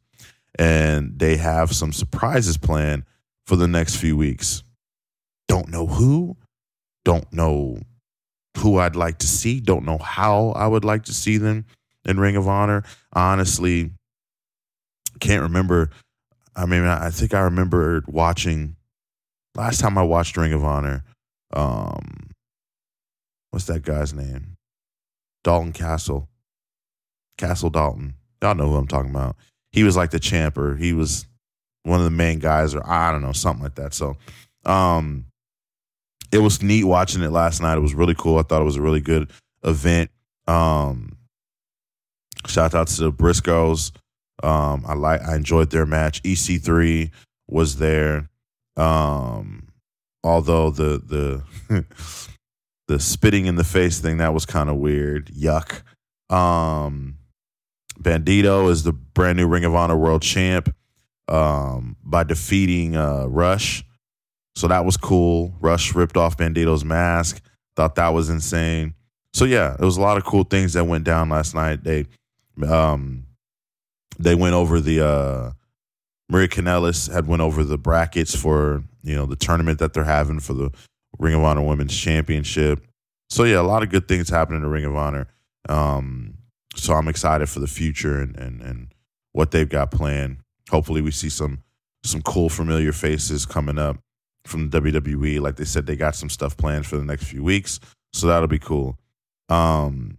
and 0.58 1.18
they 1.18 1.36
have 1.36 1.72
some 1.72 1.92
surprises 1.92 2.58
planned 2.58 3.04
for 3.46 3.56
the 3.56 3.68
next 3.68 3.96
few 3.96 4.16
weeks. 4.16 4.62
Don't 5.48 5.68
know 5.68 5.86
who, 5.86 6.36
don't 7.04 7.30
know 7.32 7.78
who 8.58 8.78
I'd 8.78 8.96
like 8.96 9.18
to 9.18 9.26
see, 9.26 9.60
don't 9.60 9.84
know 9.84 9.98
how 9.98 10.50
I 10.50 10.66
would 10.66 10.84
like 10.84 11.04
to 11.04 11.14
see 11.14 11.38
them 11.38 11.64
in 12.04 12.20
Ring 12.20 12.36
of 12.36 12.46
Honor. 12.46 12.84
Honestly, 13.12 13.90
can't 15.20 15.42
remember. 15.42 15.90
I 16.54 16.66
mean, 16.66 16.82
I 16.82 17.10
think 17.10 17.32
I 17.32 17.40
remember 17.40 18.04
watching 18.06 18.76
last 19.54 19.80
time 19.80 19.98
I 19.98 20.02
watched 20.02 20.36
Ring 20.36 20.52
of 20.52 20.64
Honor. 20.64 21.04
Um, 21.52 22.30
what's 23.50 23.66
that 23.66 23.82
guy's 23.82 24.12
name? 24.12 24.56
Dalton 25.44 25.72
Castle. 25.72 26.28
Castle 27.38 27.70
Dalton. 27.70 28.14
Y'all 28.42 28.54
know 28.54 28.68
who 28.68 28.76
I'm 28.76 28.86
talking 28.86 29.10
about. 29.10 29.36
He 29.70 29.84
was 29.84 29.96
like 29.96 30.10
the 30.10 30.20
champer. 30.20 30.78
He 30.78 30.92
was 30.92 31.26
one 31.84 31.98
of 31.98 32.04
the 32.04 32.10
main 32.10 32.38
guys, 32.38 32.74
or 32.74 32.86
I 32.88 33.10
don't 33.10 33.22
know, 33.22 33.32
something 33.32 33.62
like 33.62 33.74
that. 33.76 33.94
So, 33.94 34.16
um, 34.64 35.26
it 36.30 36.38
was 36.38 36.62
neat 36.62 36.84
watching 36.84 37.22
it 37.22 37.30
last 37.30 37.60
night. 37.60 37.76
It 37.76 37.82
was 37.82 37.94
really 37.94 38.14
cool. 38.16 38.38
I 38.38 38.42
thought 38.42 38.62
it 38.62 38.66
was 38.66 38.76
a 38.76 38.82
really 38.82 39.00
good 39.00 39.30
event. 39.64 40.10
Um, 40.46 41.16
shout 42.46 42.74
out 42.74 42.88
to 42.88 43.02
the 43.02 43.12
Briscoes. 43.12 43.92
Um, 44.42 44.84
I 44.86 44.94
like 44.94 45.22
I 45.22 45.36
enjoyed 45.36 45.70
their 45.70 45.86
match. 45.86 46.22
EC3 46.22 47.10
was 47.48 47.76
there. 47.76 48.28
Um, 48.76 49.68
although 50.24 50.70
the 50.70 51.42
the 51.68 51.84
the 52.88 52.98
spitting 53.00 53.46
in 53.46 53.56
the 53.56 53.64
face 53.64 53.98
thing 54.00 54.18
that 54.18 54.34
was 54.34 54.46
kind 54.46 54.68
of 54.70 54.76
weird. 54.76 55.26
Yuck. 55.28 55.82
Um, 56.34 57.18
Bandito 58.00 58.70
is 58.70 58.84
the 58.84 58.92
brand 58.92 59.36
new 59.38 59.46
Ring 59.46 59.64
of 59.64 59.74
Honor 59.74 59.96
World 59.96 60.22
Champ. 60.22 60.74
um, 61.28 61.96
by 62.02 62.24
defeating 62.24 62.96
uh, 62.96 63.26
Rush. 63.26 63.84
So 64.56 64.68
that 64.68 64.84
was 64.84 64.96
cool. 64.96 65.54
Rush 65.60 65.94
ripped 65.94 66.16
off 66.16 66.36
Bandito's 66.36 66.84
mask. 66.84 67.40
Thought 67.76 67.94
that 67.94 68.08
was 68.08 68.28
insane. 68.28 68.94
So 69.32 69.44
yeah, 69.46 69.74
it 69.74 69.80
was 69.84 69.96
a 69.96 70.00
lot 70.02 70.18
of 70.18 70.24
cool 70.24 70.44
things 70.44 70.74
that 70.74 70.84
went 70.84 71.04
down 71.04 71.30
last 71.30 71.54
night. 71.54 71.84
They 71.84 72.06
um 72.66 73.24
they 74.18 74.34
went 74.34 74.54
over 74.54 74.78
the 74.80 75.06
uh 75.06 75.50
Maria 76.32 76.48
Kanellis 76.48 77.12
had 77.12 77.26
went 77.26 77.42
over 77.42 77.62
the 77.62 77.76
brackets 77.76 78.34
for, 78.34 78.82
you 79.02 79.14
know, 79.14 79.26
the 79.26 79.36
tournament 79.36 79.78
that 79.80 79.92
they're 79.92 80.02
having 80.02 80.40
for 80.40 80.54
the 80.54 80.70
Ring 81.18 81.34
of 81.34 81.42
Honor 81.42 81.62
Women's 81.62 81.94
Championship. 81.94 82.86
So 83.28 83.44
yeah, 83.44 83.60
a 83.60 83.62
lot 83.62 83.82
of 83.82 83.90
good 83.90 84.08
things 84.08 84.30
happening 84.30 84.56
in 84.56 84.62
the 84.62 84.68
Ring 84.70 84.86
of 84.86 84.96
Honor. 84.96 85.28
Um 85.68 86.38
so 86.74 86.94
I'm 86.94 87.06
excited 87.08 87.50
for 87.50 87.60
the 87.60 87.66
future 87.66 88.18
and 88.18 88.34
and 88.36 88.62
and 88.62 88.94
what 89.32 89.50
they've 89.50 89.68
got 89.68 89.90
planned. 89.90 90.38
Hopefully 90.70 91.02
we 91.02 91.10
see 91.10 91.28
some 91.28 91.62
some 92.02 92.22
cool 92.22 92.48
familiar 92.48 92.92
faces 92.92 93.44
coming 93.44 93.78
up 93.78 93.98
from 94.46 94.70
the 94.70 94.80
WWE. 94.80 95.38
Like 95.38 95.56
they 95.56 95.66
said, 95.66 95.84
they 95.84 95.96
got 95.96 96.16
some 96.16 96.30
stuff 96.30 96.56
planned 96.56 96.86
for 96.86 96.96
the 96.96 97.04
next 97.04 97.24
few 97.24 97.44
weeks, 97.44 97.78
so 98.14 98.26
that'll 98.26 98.48
be 98.48 98.58
cool. 98.58 98.98
Um, 99.50 100.16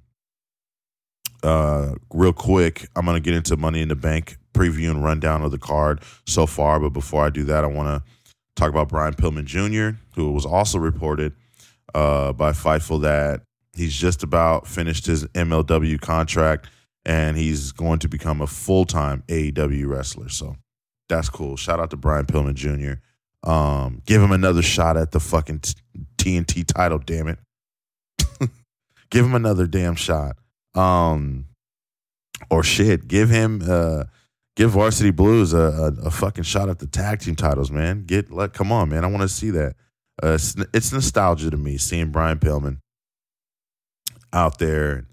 uh, 1.41 1.95
real 2.13 2.33
quick, 2.33 2.87
I'm 2.95 3.05
gonna 3.05 3.19
get 3.19 3.33
into 3.33 3.57
Money 3.57 3.81
in 3.81 3.89
the 3.89 3.95
Bank 3.95 4.37
preview 4.53 4.91
and 4.91 5.03
rundown 5.03 5.41
of 5.41 5.51
the 5.51 5.57
card 5.57 6.01
so 6.25 6.45
far. 6.45 6.79
But 6.79 6.89
before 6.89 7.25
I 7.25 7.29
do 7.29 7.43
that, 7.45 7.63
I 7.63 7.67
want 7.67 7.87
to 7.87 8.09
talk 8.55 8.69
about 8.69 8.89
Brian 8.89 9.13
Pillman 9.13 9.45
Jr., 9.45 9.97
who 10.15 10.31
was 10.31 10.45
also 10.45 10.77
reported 10.77 11.33
uh, 11.93 12.33
by 12.33 12.51
Fightful 12.51 13.01
that 13.01 13.41
he's 13.75 13.95
just 13.95 14.23
about 14.23 14.67
finished 14.67 15.05
his 15.05 15.25
MLW 15.25 15.99
contract 15.99 16.69
and 17.05 17.35
he's 17.37 17.71
going 17.71 17.99
to 17.99 18.07
become 18.07 18.41
a 18.41 18.47
full 18.47 18.85
time 18.85 19.23
AEW 19.27 19.87
wrestler. 19.87 20.29
So 20.29 20.55
that's 21.09 21.29
cool. 21.29 21.57
Shout 21.57 21.79
out 21.79 21.89
to 21.91 21.97
Brian 21.97 22.25
Pillman 22.25 22.55
Jr. 22.55 23.01
Um, 23.49 24.01
give 24.05 24.21
him 24.21 24.31
another 24.31 24.61
shot 24.61 24.95
at 24.95 25.11
the 25.11 25.19
fucking 25.19 25.61
TNT 26.17 26.65
title, 26.65 26.99
damn 26.99 27.27
it. 27.27 27.39
give 29.09 29.25
him 29.25 29.35
another 29.35 29.67
damn 29.67 29.95
shot. 29.95 30.37
Um, 30.75 31.45
or 32.49 32.63
shit, 32.63 33.07
give 33.07 33.29
him 33.29 33.61
uh, 33.67 34.05
give 34.55 34.71
Varsity 34.71 35.11
Blues 35.11 35.53
a, 35.53 35.57
a, 35.57 35.87
a, 36.05 36.11
fucking 36.11 36.43
shot 36.43 36.69
at 36.69 36.79
the 36.79 36.87
tag 36.87 37.19
team 37.19 37.35
titles, 37.35 37.71
man. 37.71 38.05
Get 38.05 38.31
let 38.31 38.53
come 38.53 38.71
on, 38.71 38.89
man. 38.89 39.03
I 39.03 39.07
want 39.07 39.21
to 39.21 39.29
see 39.29 39.49
that. 39.51 39.75
Uh, 40.21 40.33
it's, 40.33 40.55
it's, 40.73 40.93
nostalgia 40.93 41.49
to 41.49 41.57
me 41.57 41.77
seeing 41.77 42.11
Brian 42.11 42.37
Pillman 42.37 42.77
out 44.31 44.59
there, 44.59 45.07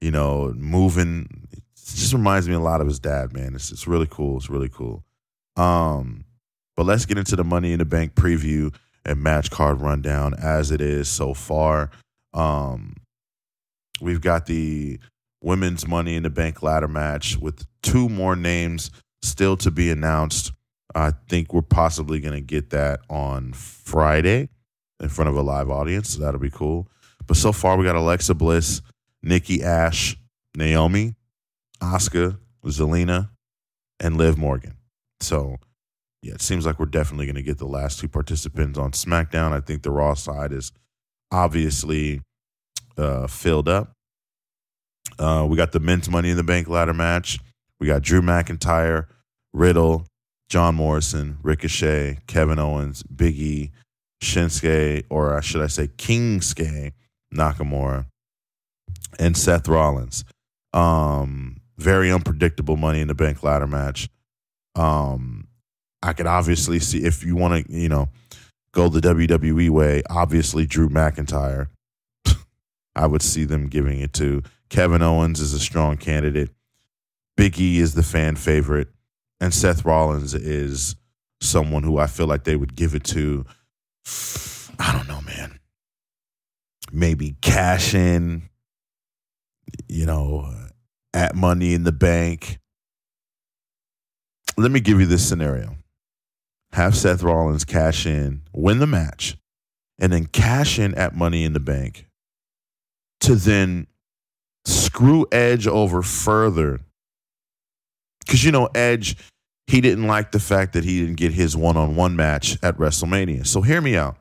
you 0.00 0.10
know, 0.10 0.52
moving. 0.56 1.28
It 1.52 1.62
just 1.76 2.12
reminds 2.12 2.48
me 2.48 2.54
a 2.54 2.60
lot 2.60 2.80
of 2.80 2.86
his 2.86 2.98
dad, 2.98 3.32
man. 3.32 3.54
It's 3.54 3.70
it's 3.70 3.86
really 3.86 4.08
cool. 4.10 4.36
It's 4.36 4.50
really 4.50 4.68
cool. 4.68 5.04
Um, 5.56 6.24
but 6.76 6.86
let's 6.86 7.06
get 7.06 7.18
into 7.18 7.36
the 7.36 7.44
Money 7.44 7.72
in 7.72 7.78
the 7.78 7.84
Bank 7.84 8.14
preview 8.14 8.74
and 9.04 9.22
match 9.22 9.50
card 9.50 9.80
rundown 9.80 10.34
as 10.34 10.70
it 10.70 10.80
is 10.80 11.08
so 11.08 11.34
far. 11.34 11.90
Um, 12.32 12.94
we've 14.00 14.20
got 14.20 14.46
the 14.46 14.98
women's 15.40 15.86
Money 15.86 16.16
in 16.16 16.22
the 16.22 16.30
Bank 16.30 16.62
ladder 16.62 16.88
match 16.88 17.36
with 17.36 17.66
two 17.82 18.08
more 18.08 18.36
names 18.36 18.90
still 19.22 19.56
to 19.58 19.70
be 19.70 19.90
announced. 19.90 20.52
I 20.94 21.12
think 21.28 21.54
we're 21.54 21.62
possibly 21.62 22.20
going 22.20 22.34
to 22.34 22.40
get 22.40 22.70
that 22.70 23.00
on 23.08 23.52
Friday 23.52 24.48
in 25.00 25.08
front 25.08 25.30
of 25.30 25.36
a 25.36 25.42
live 25.42 25.70
audience. 25.70 26.10
So 26.10 26.20
that'll 26.20 26.40
be 26.40 26.50
cool. 26.50 26.88
But 27.26 27.36
so 27.36 27.52
far, 27.52 27.76
we 27.76 27.84
got 27.84 27.96
Alexa 27.96 28.34
Bliss, 28.34 28.82
Nikki 29.22 29.62
Ash, 29.62 30.16
Naomi, 30.56 31.14
Asuka, 31.80 32.38
Zelina, 32.64 33.30
and 34.00 34.16
Liv 34.16 34.36
Morgan. 34.36 34.76
So 35.20 35.58
yeah, 36.22 36.34
it 36.34 36.42
seems 36.42 36.66
like 36.66 36.78
we're 36.78 36.86
definitely 36.86 37.26
going 37.26 37.36
to 37.36 37.42
get 37.42 37.58
the 37.58 37.66
last 37.66 37.98
two 38.00 38.08
participants 38.08 38.78
on 38.78 38.92
SmackDown. 38.92 39.52
I 39.52 39.60
think 39.60 39.82
the 39.82 39.90
Raw 39.90 40.14
side 40.14 40.52
is 40.52 40.72
obviously 41.30 42.20
uh, 42.98 43.26
filled 43.26 43.68
up. 43.68 43.92
Uh, 45.20 45.46
we 45.46 45.56
got 45.56 45.72
the 45.72 45.80
men's 45.80 46.08
Money 46.08 46.30
in 46.30 46.36
the 46.36 46.42
Bank 46.42 46.66
ladder 46.68 46.94
match. 46.94 47.38
We 47.78 47.86
got 47.86 48.02
Drew 48.02 48.22
McIntyre, 48.22 49.06
Riddle, 49.52 50.06
John 50.48 50.74
Morrison, 50.74 51.38
Ricochet, 51.42 52.18
Kevin 52.26 52.58
Owens, 52.58 53.02
Big 53.02 53.38
E, 53.38 53.70
Shinsuke, 54.22 55.04
or 55.10 55.40
should 55.42 55.62
I 55.62 55.66
say 55.66 55.88
Kingsuke 55.88 56.92
Nakamura, 57.34 58.06
and 59.18 59.36
Seth 59.36 59.68
Rollins. 59.68 60.24
Um, 60.72 61.60
very 61.78 62.10
unpredictable 62.10 62.76
Money 62.76 63.00
in 63.00 63.08
the 63.08 63.14
Bank 63.14 63.42
ladder 63.42 63.66
match. 63.66 64.08
Um, 64.74 65.48
I 66.02 66.12
could 66.12 66.26
obviously 66.26 66.78
see 66.78 67.04
if 67.04 67.24
you 67.24 67.36
want 67.36 67.66
to, 67.66 67.72
you 67.72 67.88
know, 67.88 68.08
go 68.72 68.88
the 68.88 69.00
WWE 69.00 69.70
way, 69.70 70.02
obviously 70.08 70.66
Drew 70.66 70.88
McIntyre. 70.88 71.68
I 72.96 73.06
would 73.06 73.22
see 73.22 73.44
them 73.44 73.68
giving 73.68 74.00
it 74.00 74.12
to 74.14 74.42
Kevin 74.70 75.02
Owens 75.02 75.40
is 75.40 75.52
a 75.52 75.58
strong 75.58 75.96
candidate. 75.96 76.50
Big 77.36 77.58
E 77.60 77.78
is 77.78 77.94
the 77.94 78.02
fan 78.02 78.36
favorite, 78.36 78.88
and 79.40 79.52
Seth 79.52 79.84
Rollins 79.84 80.34
is 80.34 80.96
someone 81.40 81.82
who 81.82 81.98
I 81.98 82.06
feel 82.06 82.26
like 82.26 82.44
they 82.44 82.56
would 82.56 82.74
give 82.74 82.94
it 82.94 83.04
to. 83.04 83.44
I 84.78 84.92
don't 84.92 85.08
know, 85.08 85.20
man. 85.22 85.58
Maybe 86.92 87.36
cash 87.40 87.94
in, 87.94 88.48
you 89.88 90.06
know, 90.06 90.50
at 91.12 91.34
Money 91.34 91.74
in 91.74 91.84
the 91.84 91.92
Bank. 91.92 92.58
Let 94.56 94.70
me 94.70 94.80
give 94.80 95.00
you 95.00 95.06
this 95.06 95.28
scenario 95.28 95.76
have 96.72 96.96
Seth 96.96 97.22
Rollins 97.22 97.64
cash 97.64 98.06
in, 98.06 98.42
win 98.52 98.78
the 98.78 98.86
match, 98.86 99.36
and 99.98 100.12
then 100.12 100.26
cash 100.26 100.78
in 100.78 100.94
at 100.94 101.14
Money 101.14 101.44
in 101.44 101.52
the 101.52 101.60
Bank 101.60 102.06
to 103.20 103.34
then 103.34 103.86
screw 104.64 105.26
Edge 105.32 105.66
over 105.66 106.02
further. 106.02 106.80
Because, 108.20 108.44
you 108.44 108.52
know, 108.52 108.68
Edge, 108.74 109.16
he 109.66 109.80
didn't 109.80 110.06
like 110.06 110.32
the 110.32 110.40
fact 110.40 110.72
that 110.74 110.84
he 110.84 111.00
didn't 111.00 111.16
get 111.16 111.32
his 111.32 111.56
one 111.56 111.76
on 111.76 111.96
one 111.96 112.16
match 112.16 112.56
at 112.62 112.76
WrestleMania. 112.76 113.46
So 113.46 113.62
hear 113.62 113.80
me 113.80 113.96
out. 113.96 114.16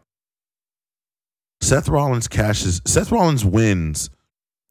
Seth 1.61 1.89
Rollins 1.89 2.27
cashes, 2.27 2.81
Seth 2.85 3.11
Rollins 3.11 3.43
wins 3.43 4.09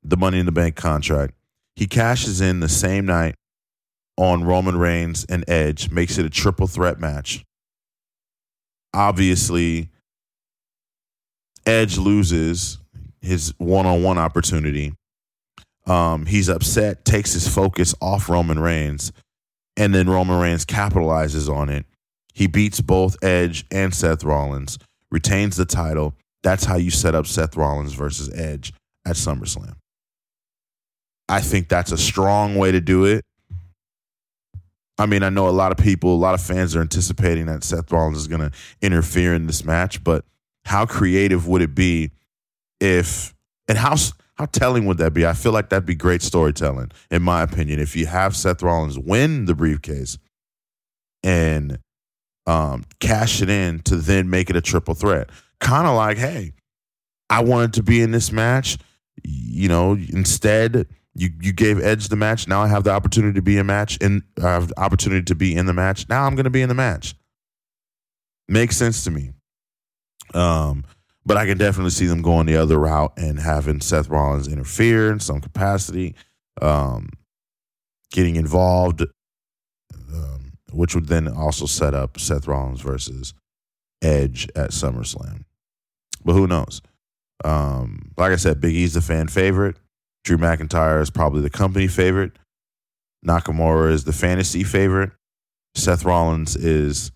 the 0.03 0.17
Money 0.17 0.39
in 0.39 0.47
the 0.47 0.53
Bank 0.53 0.75
contract. 0.75 1.35
He 1.77 1.87
cashes 1.87 2.41
in 2.41 2.61
the 2.61 2.69
same 2.69 3.05
night 3.05 3.35
on 4.17 4.43
Roman 4.43 4.77
Reigns 4.77 5.27
and 5.29 5.45
Edge, 5.49 5.91
makes 5.91 6.19
it 6.19 6.25
a 6.25 6.31
triple 6.31 6.67
threat 6.67 6.99
match 6.99 7.45
obviously 8.95 9.91
Edge 11.67 11.99
loses 11.99 12.79
his 13.21 13.53
one-on-one 13.59 14.19
opportunity. 14.19 14.95
Um, 15.89 16.27
he's 16.27 16.49
upset, 16.49 17.05
takes 17.05 17.33
his 17.33 17.49
focus 17.49 17.95
off 18.01 18.29
Roman 18.29 18.59
Reigns, 18.59 19.11
and 19.77 19.95
then 19.95 20.09
Roman 20.09 20.39
Reigns 20.39 20.67
capitalizes 20.67 21.53
on 21.53 21.71
it. 21.71 21.87
He 22.35 22.47
beats 22.47 22.81
both 22.81 23.17
Edge 23.25 23.65
and 23.71 23.95
Seth 23.95 24.23
Rollins, 24.23 24.79
retains 25.11 25.57
the 25.57 25.65
title. 25.65 26.15
That's 26.43 26.65
how 26.65 26.77
you 26.77 26.91
set 26.91 27.15
up 27.15 27.27
Seth 27.27 27.57
Rollins 27.57 27.95
versus 27.95 28.31
Edge 28.33 28.73
at 29.07 29.17
SummerSlam. 29.17 29.75
I 31.29 31.41
think 31.41 31.69
that's 31.69 31.93
a 31.93 31.99
strong 31.99 32.57
way 32.57 32.71
to 32.71 32.81
do 32.81 33.07
it. 33.07 33.25
I 34.99 35.07
mean, 35.07 35.23
I 35.23 35.31
know 35.31 35.49
a 35.49 35.51
lot 35.51 35.73
of 35.73 35.79
people, 35.79 36.15
a 36.15 36.17
lot 36.17 36.35
of 36.35 36.43
fans 36.43 36.75
are 36.75 36.81
anticipating 36.81 37.47
that 37.47 37.65
Seth 37.65 37.91
Rollins 37.93 38.19
is 38.19 38.27
going 38.27 38.41
to 38.41 38.51
interfere 38.83 39.35
in 39.35 39.47
this 39.47 39.65
match, 39.65 40.03
but 40.03 40.25
how 40.65 40.87
creative 40.87 41.47
would 41.47 41.63
it 41.63 41.75
be 41.75 42.11
if 42.81 43.35
and 43.69 43.79
how 43.79 43.95
how 44.39 44.47
telling 44.47 44.87
would 44.87 44.99
that 44.99 45.13
be? 45.13 45.27
I 45.27 45.33
feel 45.33 45.53
like 45.53 45.69
that'd 45.69 45.85
be 45.85 45.97
great 45.97 46.23
storytelling, 46.23 46.93
in 47.11 47.23
my 47.23 47.43
opinion. 47.43 47.81
If 47.81 47.97
you 47.97 48.07
have 48.07 48.37
Seth 48.37 48.63
Rollins 48.63 48.99
win 48.99 49.47
the 49.47 49.55
briefcase 49.55 50.17
and 51.25 51.79
um, 52.47 52.85
cash 53.01 53.43
it 53.43 53.51
in 53.51 53.81
to 53.81 53.97
then 53.97 54.31
make 54.31 54.49
it 54.49 54.57
a 54.57 54.61
triple 54.61 54.95
threat, 54.95 55.31
kind 55.61 55.89
of 55.89 55.97
like, 55.97 56.19
hey, 56.19 56.53
I 57.29 57.43
wanted 57.43 57.75
to 57.75 57.83
be 57.83 58.01
in 58.01 58.13
this 58.13 58.31
match. 58.31 58.79
You 59.25 59.69
know, 59.69 59.95
instead 59.95 60.87
you 61.17 61.31
you 61.41 61.53
gave 61.53 61.81
Edge 61.81 62.09
the 62.09 62.17
match. 62.17 62.47
Now 62.47 62.63
I 62.63 62.69
have 62.69 62.85
the 62.85 62.91
opportunity 62.91 63.35
to 63.35 63.43
be 63.43 63.59
a 63.59 63.65
match 63.65 63.99
and 64.01 64.23
I 64.43 64.51
have 64.51 64.69
the 64.69 64.81
opportunity 64.81 65.25
to 65.25 65.35
be 65.35 65.57
in 65.57 65.67
the 65.67 65.73
match. 65.73 66.09
Now 66.09 66.25
I'm 66.25 66.37
going 66.37 66.45
to 66.45 66.51
be 66.51 66.63
in 66.63 66.69
the 66.69 66.77
match. 66.77 67.17
Makes 68.47 68.77
sense 68.77 69.03
to 69.05 69.11
me. 69.11 69.33
Um, 70.33 70.85
but 71.29 71.37
I 71.37 71.45
can 71.45 71.59
definitely 71.59 71.91
see 71.91 72.07
them 72.07 72.23
going 72.23 72.47
the 72.47 72.57
other 72.57 72.79
route 72.79 73.13
and 73.19 73.39
having 73.39 73.83
Seth 73.83 74.09
Rollins 74.09 74.49
interfere 74.49 75.13
in 75.13 75.21
some 75.21 75.43
capacity, 75.43 76.15
um, 76.63 77.11
getting 78.11 78.37
involved, 78.37 79.03
um, 80.11 80.53
which 80.73 80.95
would 80.95 81.09
then 81.09 81.29
also 81.29 81.67
set 81.67 81.93
up 81.93 82.19
Seth 82.19 82.49
Rollins 82.49 82.81
versus 82.81 83.35
Edge 84.01 84.49
at 84.57 84.71
SummerSlam. 84.71 85.45
But 86.25 86.33
who 86.33 86.47
knows? 86.47 86.81
Um, 87.45 88.13
like 88.17 88.33
I 88.33 88.37
said, 88.37 88.63
Big 88.63 88.75
E's 88.75 88.95
the 88.95 89.03
fan 89.03 89.29
favorite. 89.29 89.77
Drew 90.25 90.39
McIntyre 90.39 91.03
is 91.03 91.11
probably 91.11 91.43
the 91.43 91.51
company 91.51 91.89
favorite. 91.89 92.39
Nakamura 93.23 93.93
is 93.93 94.05
the 94.05 94.15
fantasy 94.15 94.65
favorite. 94.65 95.11
Seth 95.75 96.07
Rollins 96.07 96.57
is 96.57 97.13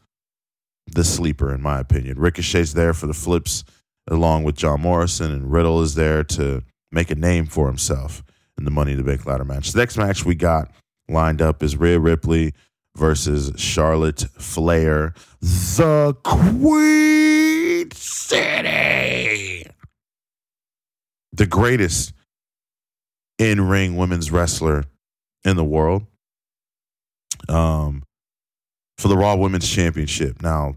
the 0.87 1.03
sleeper, 1.03 1.55
in 1.55 1.63
my 1.63 1.81
opinion. 1.81 2.19
Ricochet's 2.19 2.75
there 2.75 2.93
for 2.93 3.07
the 3.07 3.15
flips, 3.15 3.65
along 4.09 4.45
with 4.45 4.57
John 4.57 4.81
Morrison, 4.81 5.31
and 5.31 5.51
Riddle 5.53 5.83
is 5.83 5.95
there 5.95 6.25
to 6.25 6.63
make 6.91 7.11
a 7.11 7.15
name 7.15 7.47
for 7.47 7.67
himself 7.67 8.23
in 8.59 8.65
the 8.65 8.71
Money 8.71 8.93
in 8.93 8.99
the 8.99 9.05
Bank 9.05 9.25
ladder 9.27 9.45
match. 9.45 9.73
The 9.73 9.79
next 9.79 9.97
match 9.97 10.25
we 10.25 10.35
got 10.35 10.71
lined 11.09 11.41
up 11.41 11.63
is 11.63 11.77
Rhea 11.77 11.99
Ripley 11.99 12.53
versus 12.97 13.53
Charlotte 13.57 14.27
Flair, 14.39 15.15
the 15.41 16.15
Queen 16.23 17.91
City. 17.93 19.67
The 21.33 21.47
greatest 21.47 22.13
in 23.39 23.67
ring 23.69 23.97
women's 23.97 24.31
wrestler 24.31 24.85
in 25.45 25.57
the 25.57 25.65
world. 25.65 26.07
Um, 27.49 28.03
for 28.99 29.09
the 29.09 29.17
Raw 29.17 29.35
Women's 29.35 29.69
Championship. 29.69 30.43
Now, 30.43 30.77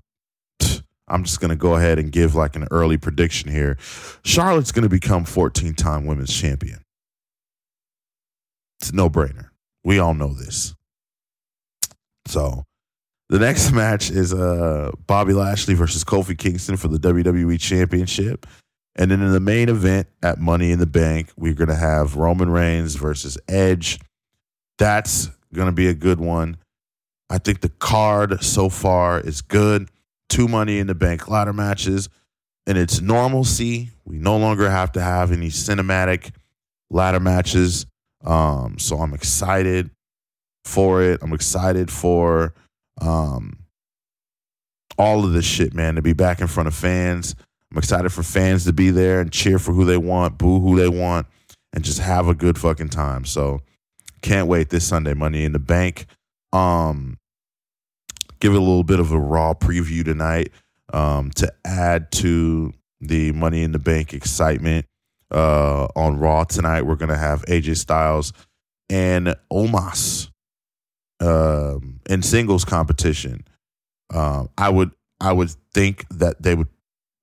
I'm 1.07 1.23
just 1.23 1.39
going 1.39 1.49
to 1.49 1.55
go 1.55 1.75
ahead 1.75 1.99
and 1.99 2.11
give 2.11 2.35
like 2.35 2.55
an 2.55 2.67
early 2.71 2.97
prediction 2.97 3.51
here. 3.51 3.77
Charlotte's 4.23 4.71
going 4.71 4.83
to 4.83 4.89
become 4.89 5.25
14 5.25 5.75
time 5.75 6.05
women's 6.05 6.33
champion. 6.33 6.83
It's 8.79 8.89
a 8.89 8.95
no 8.95 9.09
brainer. 9.09 9.49
We 9.83 9.99
all 9.99 10.13
know 10.13 10.33
this. 10.33 10.73
So 12.27 12.63
the 13.29 13.39
next 13.39 13.71
match 13.73 14.09
is 14.09 14.33
uh, 14.33 14.91
Bobby 15.07 15.33
Lashley 15.33 15.75
versus 15.75 16.03
Kofi 16.03 16.37
Kingston 16.37 16.77
for 16.77 16.87
the 16.87 16.97
WWE 16.97 17.59
Championship. 17.59 18.45
And 18.95 19.11
then 19.11 19.21
in 19.21 19.31
the 19.31 19.39
main 19.39 19.69
event 19.69 20.07
at 20.23 20.39
Money 20.39 20.71
in 20.71 20.79
the 20.79 20.85
Bank, 20.85 21.29
we're 21.35 21.53
going 21.53 21.69
to 21.69 21.75
have 21.75 22.15
Roman 22.15 22.49
Reigns 22.49 22.95
versus 22.95 23.37
Edge. 23.47 23.99
That's 24.77 25.29
going 25.53 25.67
to 25.67 25.73
be 25.73 25.87
a 25.87 25.93
good 25.93 26.19
one. 26.19 26.57
I 27.29 27.39
think 27.39 27.61
the 27.61 27.69
card 27.69 28.41
so 28.43 28.69
far 28.69 29.19
is 29.19 29.41
good. 29.41 29.89
Two 30.29 30.47
Money 30.47 30.79
in 30.79 30.87
the 30.87 30.95
Bank 30.95 31.29
ladder 31.29 31.53
matches. 31.53 32.09
And 32.67 32.77
it's 32.77 32.99
normalcy. 32.99 33.91
We 34.05 34.17
no 34.17 34.37
longer 34.37 34.69
have 34.69 34.91
to 34.93 35.01
have 35.01 35.31
any 35.31 35.47
cinematic 35.47 36.31
ladder 36.89 37.19
matches. 37.19 37.85
Um, 38.23 38.79
so 38.79 38.97
I'm 38.97 39.13
excited 39.13 39.91
for 40.63 41.03
it. 41.03 41.21
I'm 41.21 41.33
excited 41.33 41.91
for 41.91 42.53
um, 42.99 43.59
all 44.97 45.23
of 45.23 45.33
this 45.33 45.45
shit, 45.45 45.73
man, 45.73 45.95
to 45.95 46.01
be 46.01 46.13
back 46.13 46.41
in 46.41 46.47
front 46.47 46.67
of 46.67 46.75
fans. 46.75 47.35
I'm 47.71 47.77
excited 47.77 48.11
for 48.11 48.23
fans 48.23 48.65
to 48.65 48.73
be 48.73 48.89
there 48.89 49.21
and 49.21 49.31
cheer 49.31 49.59
for 49.59 49.73
who 49.73 49.85
they 49.85 49.97
want, 49.97 50.37
boo 50.37 50.59
who 50.59 50.77
they 50.77 50.89
want, 50.89 51.27
and 51.73 51.83
just 51.83 51.99
have 51.99 52.27
a 52.27 52.33
good 52.33 52.57
fucking 52.57 52.89
time. 52.89 53.25
So 53.25 53.61
can't 54.21 54.47
wait 54.47 54.69
this 54.69 54.87
Sunday, 54.87 55.13
Money 55.13 55.43
in 55.43 55.51
the 55.51 55.59
Bank. 55.59 56.07
Um, 56.53 57.17
give 58.39 58.53
it 58.53 58.57
a 58.57 58.59
little 58.59 58.83
bit 58.83 58.99
of 58.99 59.11
a 59.11 59.19
raw 59.19 59.53
preview 59.53 60.03
tonight 60.03 60.51
um, 60.93 61.31
to 61.31 61.51
add 61.65 62.11
to 62.13 62.73
the 63.01 63.31
Money 63.33 63.63
in 63.63 63.71
the 63.71 63.79
Bank 63.79 64.13
excitement. 64.13 64.85
Uh, 65.31 65.87
on 65.95 66.19
Raw 66.19 66.43
tonight, 66.43 66.83
we're 66.83 66.95
gonna 66.95 67.17
have 67.17 67.43
AJ 67.45 67.77
Styles 67.77 68.31
and 68.89 69.35
Omos 69.51 70.29
um, 71.19 71.99
in 72.09 72.21
singles 72.21 72.65
competition, 72.65 73.45
um, 74.13 74.49
I 74.57 74.69
would 74.69 74.91
I 75.19 75.33
would 75.33 75.51
think 75.73 76.05
that 76.09 76.41
they 76.41 76.55
would. 76.55 76.67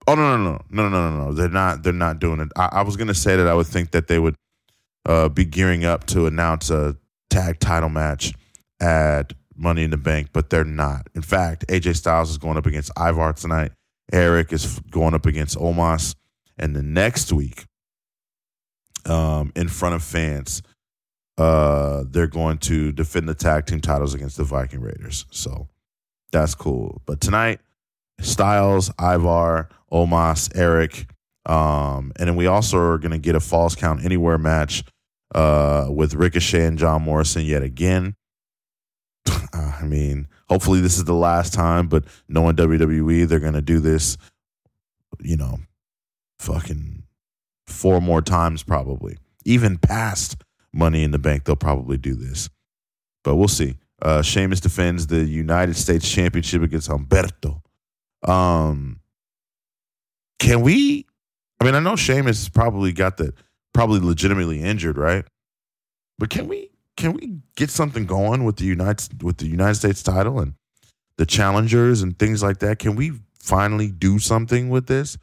Oh 0.07 0.15
no 0.15 0.37
no 0.37 0.53
no 0.53 0.61
no 0.71 0.89
no 0.89 1.11
no 1.11 1.25
no! 1.25 1.33
They're 1.33 1.49
not 1.49 1.83
they're 1.83 1.93
not 1.93 2.19
doing 2.19 2.41
it. 2.41 2.49
I, 2.57 2.69
I 2.73 2.83
was 2.83 2.97
gonna 2.97 3.15
say 3.15 3.37
that 3.37 3.47
I 3.47 3.55
would 3.55 3.67
think 3.67 3.93
that 3.93 4.09
they 4.09 4.19
would 4.19 4.35
uh, 5.07 5.29
be 5.29 5.45
gearing 5.45 5.85
up 5.85 6.07
to 6.07 6.27
announce 6.27 6.71
a 6.71 6.97
tag 7.31 7.61
title 7.61 7.89
match 7.89 8.35
at 8.81 9.33
Money 9.57 9.85
in 9.85 9.91
the 9.91 9.97
Bank, 9.97 10.29
but 10.33 10.51
they're 10.51 10.65
not. 10.65 11.09
In 11.15 11.23
fact, 11.23 11.67
AJ 11.69 11.97
Styles 11.97 12.31
is 12.31 12.39
going 12.39 12.57
up 12.57 12.67
against 12.67 12.91
Ivar 12.99 13.33
tonight. 13.33 13.73
Eric 14.13 14.53
is 14.53 14.79
going 14.91 15.15
up 15.15 15.27
against 15.27 15.57
Omos, 15.57 16.15
and 16.59 16.77
the 16.77 16.83
next 16.83 17.33
week, 17.33 17.65
um, 19.07 19.53
in 19.57 19.69
front 19.69 19.95
of 19.95 20.03
fans, 20.03 20.63
uh, 21.39 22.05
they're 22.09 22.27
going 22.27 22.59
to 22.59 22.93
defend 22.93 23.29
the 23.29 23.35
tag 23.35 23.67
team 23.67 23.81
titles 23.81 24.15
against 24.15 24.37
the 24.37 24.45
Viking 24.45 24.81
Raiders. 24.81 25.25
So 25.31 25.69
that's 26.31 26.55
cool. 26.55 27.03
But 27.07 27.21
tonight, 27.21 27.61
Styles, 28.21 28.91
Ivar, 29.01 29.69
Omos, 29.91 30.51
Eric, 30.55 31.07
um, 31.47 32.13
and 32.17 32.29
then 32.29 32.37
we 32.37 32.47
also 32.47 32.79
are 32.79 32.99
going 32.99 33.13
to 33.13 33.19
get 33.19 33.35
a 33.35 33.41
falls 33.41 33.75
count 33.75 34.05
anywhere 34.05 34.39
match 34.39 34.85
uh, 35.35 35.87
with 35.89 36.15
Ricochet 36.15 36.67
and 36.67 36.79
John 36.79 37.03
Morrison 37.03 37.45
yet 37.45 37.63
again. 37.63 38.15
I 39.53 39.83
mean, 39.85 40.29
hopefully 40.49 40.81
this 40.81 40.97
is 40.97 41.05
the 41.05 41.15
last 41.15 41.53
time, 41.55 41.89
but 41.89 42.05
knowing 42.29 42.57
WWE, 42.57 43.27
they're 43.27 43.41
going 43.41 43.53
to 43.55 43.63
do 43.63 43.79
this, 43.81 44.17
you 45.21 45.37
know, 45.37 45.59
fucking 46.39 47.03
four 47.67 48.01
more 48.01 48.23
times 48.23 48.63
probably, 48.63 49.19
even 49.45 49.79
past 49.79 50.43
Money 50.73 51.03
in 51.03 51.11
the 51.11 51.19
Bank, 51.19 51.45
they'll 51.45 51.57
probably 51.57 51.97
do 51.97 52.15
this. 52.15 52.49
But 53.25 53.37
we'll 53.37 53.49
see. 53.49 53.77
Uh, 54.01 54.23
Sheamus 54.23 54.61
defends 54.61 55.07
the 55.07 55.25
United 55.25 55.77
States 55.77 56.11
Championship 56.11 56.63
against 56.63 56.89
Humberto. 56.89 57.61
Um, 58.29 59.01
can 60.39 60.61
we? 60.61 61.07
I 61.61 61.65
mean, 61.65 61.75
I 61.77 61.81
know 61.81 61.95
Sheamus 61.95 62.49
probably 62.49 62.93
got 62.93 63.17
the 63.17 63.33
probably 63.73 64.01
legitimately 64.01 64.61
injured, 64.61 64.99
right? 64.99 65.25
But 66.19 66.31
can 66.31 66.49
we 66.49 66.72
can 66.97 67.15
we 67.15 67.39
get 67.57 67.71
something 67.71 68.07
going 68.07 68.45
with 68.45 68.57
the 68.57 68.65
United 68.65 69.23
with 69.23 69.39
the 69.39 69.47
United 69.47 69.75
States 69.77 70.03
title 70.03 70.41
and 70.41 70.55
the 71.17 71.27
challengers 71.27 72.03
and 72.03 72.19
things 72.19 72.43
like 72.43 72.59
that? 72.59 72.79
Can 72.79 72.97
we 72.97 73.13
finally 73.39 73.91
do 73.91 74.19
something 74.19 74.69
with 74.69 74.87
this? 74.87 75.19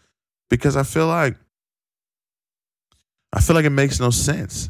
Because 0.49 0.75
I 0.75 0.84
feel 0.84 1.08
like 1.08 1.36
I 3.32 3.41
feel 3.41 3.55
like 3.55 3.65
it 3.65 3.71
makes 3.71 3.99
no 3.99 4.10
sense. 4.10 4.69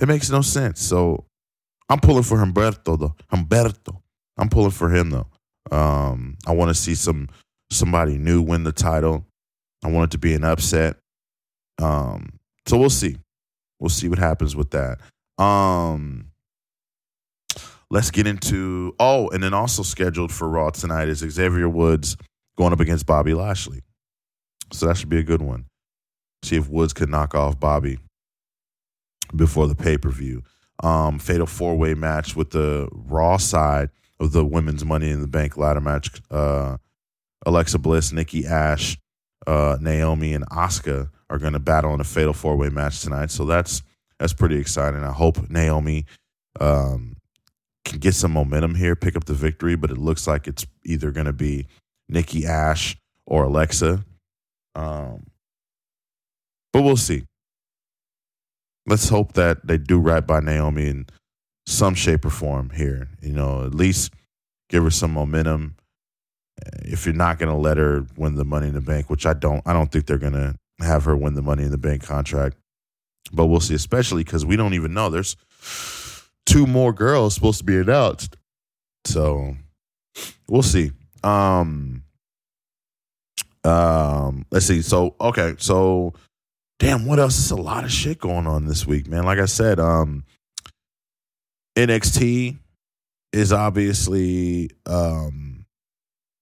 It 0.00 0.08
makes 0.08 0.30
no 0.30 0.42
sense. 0.42 0.80
So 0.80 1.24
I'm 1.88 2.00
pulling 2.00 2.24
for 2.24 2.38
Humberto 2.38 2.98
though. 2.98 3.14
Humberto. 3.32 4.00
I'm 4.36 4.48
pulling 4.48 4.70
for 4.70 4.94
him 4.94 5.10
though. 5.10 5.28
Um, 5.70 6.36
I 6.46 6.52
want 6.52 6.70
to 6.70 6.74
see 6.74 6.94
some 6.94 7.28
somebody 7.70 8.18
new 8.18 8.42
win 8.42 8.64
the 8.64 8.72
title. 8.72 9.24
I 9.84 9.88
want 9.88 10.10
it 10.10 10.10
to 10.12 10.18
be 10.18 10.34
an 10.34 10.44
upset. 10.44 10.96
Um, 11.80 12.38
so 12.66 12.76
we'll 12.76 12.90
see. 12.90 13.18
We'll 13.80 13.88
see 13.88 14.08
what 14.08 14.18
happens 14.18 14.54
with 14.54 14.70
that. 14.70 15.00
Um, 15.38 16.28
let's 17.90 18.10
get 18.10 18.26
into 18.26 18.94
oh, 18.98 19.28
and 19.30 19.42
then 19.42 19.54
also 19.54 19.82
scheduled 19.82 20.32
for 20.32 20.48
Raw 20.48 20.70
tonight 20.70 21.08
is 21.08 21.18
Xavier 21.18 21.68
Woods 21.68 22.16
going 22.56 22.72
up 22.72 22.80
against 22.80 23.06
Bobby 23.06 23.34
Lashley. 23.34 23.82
So 24.72 24.86
that 24.86 24.96
should 24.96 25.08
be 25.08 25.18
a 25.18 25.22
good 25.22 25.42
one. 25.42 25.66
See 26.42 26.56
if 26.56 26.68
Woods 26.68 26.92
could 26.92 27.08
knock 27.08 27.34
off 27.34 27.60
Bobby 27.60 27.98
before 29.34 29.68
the 29.68 29.74
pay 29.74 29.98
per 29.98 30.10
view. 30.10 30.42
Um, 30.82 31.18
fatal 31.18 31.46
four 31.46 31.76
way 31.76 31.94
match 31.94 32.34
with 32.34 32.50
the 32.50 32.88
Raw 32.92 33.36
side 33.36 33.90
of 34.18 34.32
the 34.32 34.44
women's 34.44 34.84
Money 34.84 35.10
in 35.10 35.20
the 35.20 35.28
Bank 35.28 35.56
ladder 35.56 35.80
match. 35.80 36.10
Uh, 36.30 36.78
Alexa 37.44 37.78
Bliss, 37.78 38.12
Nikki 38.12 38.46
Ash, 38.46 38.96
uh, 39.46 39.76
Naomi, 39.80 40.32
and 40.32 40.48
Asuka 40.48 41.10
are 41.28 41.38
going 41.38 41.52
to 41.52 41.58
battle 41.58 41.94
in 41.94 42.00
a 42.00 42.04
fatal 42.04 42.32
four 42.32 42.56
way 42.56 42.68
match 42.68 43.00
tonight. 43.00 43.30
So 43.30 43.44
that's 43.44 43.82
that's 44.22 44.32
pretty 44.32 44.56
exciting. 44.56 45.02
I 45.02 45.12
hope 45.12 45.50
Naomi 45.50 46.06
um, 46.60 47.16
can 47.84 47.98
get 47.98 48.14
some 48.14 48.32
momentum 48.32 48.76
here, 48.76 48.94
pick 48.94 49.16
up 49.16 49.24
the 49.24 49.34
victory. 49.34 49.74
But 49.74 49.90
it 49.90 49.98
looks 49.98 50.26
like 50.26 50.46
it's 50.46 50.64
either 50.84 51.10
going 51.10 51.26
to 51.26 51.32
be 51.32 51.66
Nikki 52.08 52.46
Ash 52.46 52.96
or 53.26 53.44
Alexa. 53.44 54.04
Um, 54.74 55.26
but 56.72 56.82
we'll 56.82 56.96
see 56.96 57.24
let's 58.86 59.08
hope 59.08 59.32
that 59.34 59.66
they 59.66 59.78
do 59.78 59.98
right 59.98 60.26
by 60.26 60.40
Naomi 60.40 60.88
in 60.88 61.06
some 61.66 61.94
shape 61.94 62.24
or 62.24 62.30
form 62.30 62.70
here. 62.70 63.08
You 63.20 63.32
know, 63.32 63.64
at 63.64 63.74
least 63.74 64.12
give 64.68 64.82
her 64.84 64.90
some 64.90 65.12
momentum. 65.12 65.76
If 66.84 67.06
you're 67.06 67.14
not 67.14 67.38
going 67.38 67.48
to 67.48 67.58
let 67.58 67.76
her 67.76 68.06
win 68.16 68.36
the 68.36 68.44
Money 68.44 68.68
in 68.68 68.74
the 68.74 68.80
Bank, 68.80 69.10
which 69.10 69.26
I 69.26 69.34
don't, 69.34 69.62
I 69.66 69.72
don't 69.72 69.90
think 69.90 70.06
they're 70.06 70.18
going 70.18 70.32
to 70.34 70.56
have 70.80 71.04
her 71.04 71.16
win 71.16 71.34
the 71.34 71.42
Money 71.42 71.64
in 71.64 71.70
the 71.70 71.78
Bank 71.78 72.02
contract. 72.02 72.56
But 73.32 73.46
we'll 73.46 73.60
see, 73.60 73.74
especially 73.74 74.24
because 74.24 74.44
we 74.44 74.56
don't 74.56 74.74
even 74.74 74.94
know. 74.94 75.08
There's 75.08 75.36
two 76.46 76.66
more 76.66 76.92
girls 76.92 77.34
supposed 77.34 77.58
to 77.58 77.64
be 77.64 77.78
announced, 77.78 78.36
so 79.04 79.56
we'll 80.48 80.62
see. 80.62 80.92
Um, 81.24 82.04
um, 83.64 84.44
let's 84.50 84.66
see. 84.66 84.82
So 84.82 85.14
okay, 85.20 85.54
so 85.58 86.14
damn, 86.78 87.06
what 87.06 87.18
else? 87.18 87.36
There's 87.36 87.52
a 87.52 87.62
lot 87.62 87.84
of 87.84 87.92
shit 87.92 88.18
going 88.18 88.46
on 88.46 88.66
this 88.66 88.86
week, 88.86 89.08
man. 89.08 89.24
Like 89.24 89.38
I 89.38 89.46
said, 89.46 89.80
um, 89.80 90.24
NXT 91.76 92.58
is 93.32 93.52
obviously 93.52 94.70
um, 94.86 95.64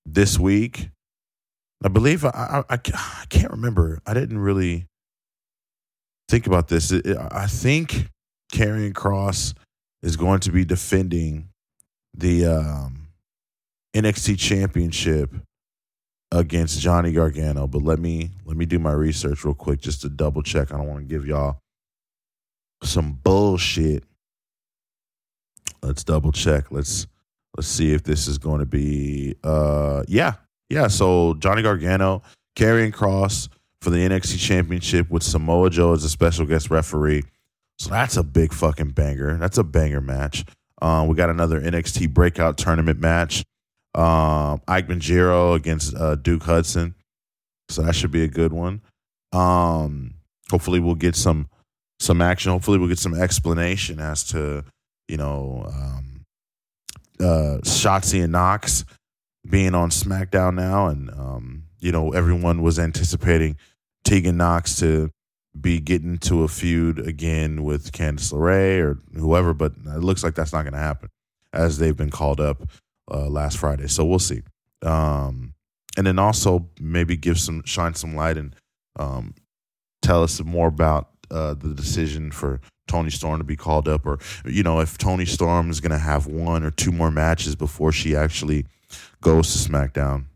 this 0.04 0.38
week. 0.38 0.90
I 1.82 1.88
believe 1.88 2.24
I, 2.24 2.62
I, 2.68 2.74
I 2.74 3.24
can't 3.28 3.52
remember. 3.52 4.00
I 4.06 4.12
didn't 4.12 4.38
really 4.38 4.86
think 6.30 6.46
about 6.46 6.68
this. 6.68 6.92
I 6.92 7.46
think 7.46 8.06
Karrion 8.52 8.92
Kross 8.92 9.54
is 10.02 10.16
going 10.16 10.40
to 10.40 10.52
be 10.52 10.64
defending 10.64 11.48
the 12.14 12.46
um, 12.46 13.08
NXT 13.94 14.38
Championship 14.38 15.34
against 16.30 16.80
Johnny 16.80 17.12
Gargano. 17.12 17.66
But 17.66 17.82
let 17.82 17.98
me 17.98 18.30
let 18.44 18.56
me 18.56 18.64
do 18.64 18.78
my 18.78 18.92
research 18.92 19.44
real 19.44 19.54
quick 19.54 19.80
just 19.80 20.02
to 20.02 20.08
double 20.08 20.42
check. 20.42 20.72
I 20.72 20.76
don't 20.76 20.86
want 20.86 21.00
to 21.00 21.06
give 21.06 21.26
y'all 21.26 21.58
some 22.84 23.12
bullshit. 23.12 24.04
Let's 25.82 26.04
double 26.04 26.30
check. 26.30 26.70
Let's 26.70 27.08
let's 27.56 27.68
see 27.68 27.92
if 27.92 28.04
this 28.04 28.28
is 28.28 28.38
going 28.38 28.60
to 28.60 28.66
be 28.66 29.34
uh 29.42 30.04
yeah. 30.06 30.34
Yeah, 30.68 30.86
so 30.86 31.34
Johnny 31.34 31.62
Gargano, 31.62 32.22
Karrion 32.56 32.92
Kross 32.92 33.48
for 33.82 33.90
the 33.90 33.98
NXT 33.98 34.38
Championship 34.38 35.10
with 35.10 35.22
Samoa 35.22 35.70
Joe 35.70 35.92
as 35.92 36.04
a 36.04 36.08
special 36.08 36.46
guest 36.46 36.70
referee. 36.70 37.24
So 37.78 37.90
that's 37.90 38.16
a 38.16 38.22
big 38.22 38.52
fucking 38.52 38.90
banger. 38.90 39.36
That's 39.38 39.58
a 39.58 39.64
banger 39.64 40.00
match. 40.00 40.44
Um, 40.82 41.08
we 41.08 41.14
got 41.14 41.30
another 41.30 41.60
NXT 41.60 42.12
breakout 42.12 42.58
tournament 42.58 43.00
match. 43.00 43.44
Um, 43.94 44.60
Ikemen 44.68 45.00
Jiro 45.00 45.54
against 45.54 45.94
uh, 45.94 46.14
Duke 46.14 46.42
Hudson. 46.42 46.94
So 47.68 47.82
that 47.82 47.94
should 47.94 48.10
be 48.10 48.22
a 48.22 48.28
good 48.28 48.52
one. 48.52 48.82
Um, 49.32 50.14
hopefully 50.50 50.80
we'll 50.80 50.94
get 50.94 51.16
some 51.16 51.48
some 51.98 52.20
action. 52.20 52.50
Hopefully 52.50 52.78
we'll 52.78 52.88
get 52.88 52.98
some 52.98 53.14
explanation 53.14 54.00
as 54.00 54.24
to 54.24 54.64
you 55.08 55.16
know 55.16 55.66
um, 55.72 56.24
uh, 57.20 57.58
Shotzi 57.62 58.22
and 58.22 58.32
Nox 58.32 58.84
being 59.48 59.74
on 59.74 59.90
SmackDown 59.90 60.54
now, 60.54 60.88
and 60.88 61.10
um, 61.10 61.64
you 61.78 61.92
know 61.92 62.12
everyone 62.12 62.62
was 62.62 62.78
anticipating 62.78 63.56
Tegan 64.04 64.36
Nox 64.36 64.76
to 64.80 65.10
be 65.58 65.80
getting 65.80 66.18
to 66.18 66.42
a 66.42 66.48
feud 66.48 66.98
again 66.98 67.64
with 67.64 67.92
Candice 67.92 68.32
LeRae 68.32 68.80
or 68.80 68.98
whoever, 69.18 69.52
but 69.52 69.72
it 69.86 70.00
looks 70.00 70.22
like 70.22 70.34
that's 70.34 70.52
not 70.52 70.62
going 70.62 70.74
to 70.74 70.78
happen 70.78 71.08
as 71.52 71.78
they've 71.78 71.96
been 71.96 72.10
called 72.10 72.40
up 72.40 72.62
uh, 73.10 73.26
last 73.26 73.58
Friday. 73.58 73.88
So 73.88 74.04
we'll 74.04 74.18
see. 74.18 74.42
Um, 74.82 75.54
and 75.96 76.06
then 76.06 76.18
also 76.18 76.68
maybe 76.80 77.16
give 77.16 77.38
some 77.38 77.62
shine 77.64 77.94
some 77.94 78.14
light 78.14 78.36
and 78.36 78.54
um, 78.98 79.34
tell 80.02 80.22
us 80.22 80.42
more 80.42 80.68
about 80.68 81.08
uh, 81.30 81.54
the 81.54 81.74
decision 81.74 82.30
for 82.30 82.60
Toni 82.88 83.10
Storm 83.10 83.38
to 83.38 83.44
be 83.44 83.56
called 83.56 83.88
up, 83.88 84.06
or 84.06 84.18
you 84.44 84.62
know 84.62 84.80
if 84.80 84.98
Toni 84.98 85.24
Storm 85.24 85.70
is 85.70 85.80
going 85.80 85.92
to 85.92 85.98
have 85.98 86.26
one 86.26 86.64
or 86.64 86.70
two 86.70 86.92
more 86.92 87.10
matches 87.10 87.54
before 87.54 87.92
she 87.92 88.16
actually 88.16 88.66
goes 89.20 89.52
to 89.52 89.70
SmackDown. 89.70 90.26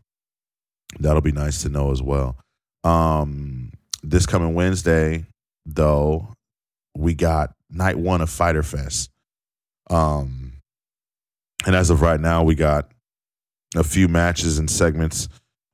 That'll 0.99 1.21
be 1.21 1.33
nice 1.33 1.61
to 1.63 1.69
know 1.69 1.91
as 1.91 2.01
well. 2.01 2.37
Um, 2.85 3.71
this 4.03 4.25
coming 4.25 4.53
Wednesday, 4.53 5.25
though, 5.65 6.29
we 6.95 7.15
got 7.15 7.53
night 7.69 7.97
one 7.97 8.21
of 8.21 8.29
Fyter 8.29 8.63
Fest. 8.63 9.09
Um, 9.89 10.53
and 11.65 11.75
as 11.75 11.89
of 11.89 12.01
right 12.01 12.19
now, 12.19 12.43
we 12.43 12.55
got 12.55 12.91
a 13.75 13.83
few 13.83 14.07
matches 14.07 14.59
and 14.59 14.69
segments 14.69 15.27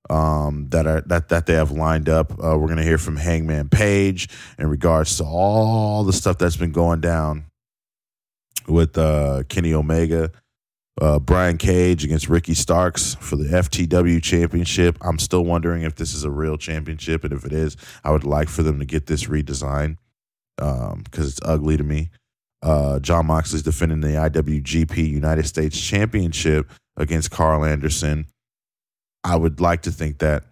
um, 0.09 0.67
that 0.69 0.87
are 0.87 1.01
that 1.01 1.29
that 1.29 1.45
they 1.45 1.53
have 1.53 1.71
lined 1.71 2.09
up. 2.09 2.31
Uh, 2.31 2.57
we're 2.57 2.67
gonna 2.67 2.83
hear 2.83 2.97
from 2.97 3.17
Hangman 3.17 3.69
Page 3.69 4.29
in 4.57 4.67
regards 4.67 5.17
to 5.17 5.23
all 5.23 6.03
the 6.03 6.13
stuff 6.13 6.37
that's 6.37 6.55
been 6.55 6.71
going 6.71 7.01
down 7.01 7.45
with 8.67 8.97
uh, 8.97 9.43
Kenny 9.49 9.73
Omega, 9.73 10.31
uh, 10.99 11.19
Brian 11.19 11.57
Cage 11.57 12.03
against 12.03 12.27
Ricky 12.27 12.53
Starks 12.53 13.15
for 13.15 13.35
the 13.35 13.45
FTW 13.45 14.21
Championship. 14.21 14.97
I'm 15.01 15.19
still 15.19 15.45
wondering 15.45 15.83
if 15.83 15.95
this 15.95 16.13
is 16.13 16.23
a 16.23 16.29
real 16.29 16.57
championship, 16.57 17.23
and 17.23 17.31
if 17.31 17.45
it 17.45 17.53
is, 17.53 17.77
I 18.03 18.11
would 18.11 18.25
like 18.25 18.49
for 18.49 18.63
them 18.63 18.79
to 18.79 18.85
get 18.85 19.07
this 19.07 19.25
redesigned 19.25 19.97
because 20.57 20.91
um, 20.93 21.03
it's 21.15 21.39
ugly 21.43 21.77
to 21.77 21.83
me. 21.83 22.09
Uh, 22.61 22.99
Jon 22.99 23.25
Moxley's 23.25 23.63
defending 23.63 24.01
the 24.01 24.09
IWGP 24.09 24.97
United 24.97 25.47
States 25.47 25.79
Championship 25.79 26.69
against 26.97 27.31
Karl 27.31 27.65
Anderson. 27.65 28.27
I 29.23 29.35
would 29.35 29.59
like 29.59 29.83
to 29.83 29.91
think 29.91 30.19
that 30.19 30.43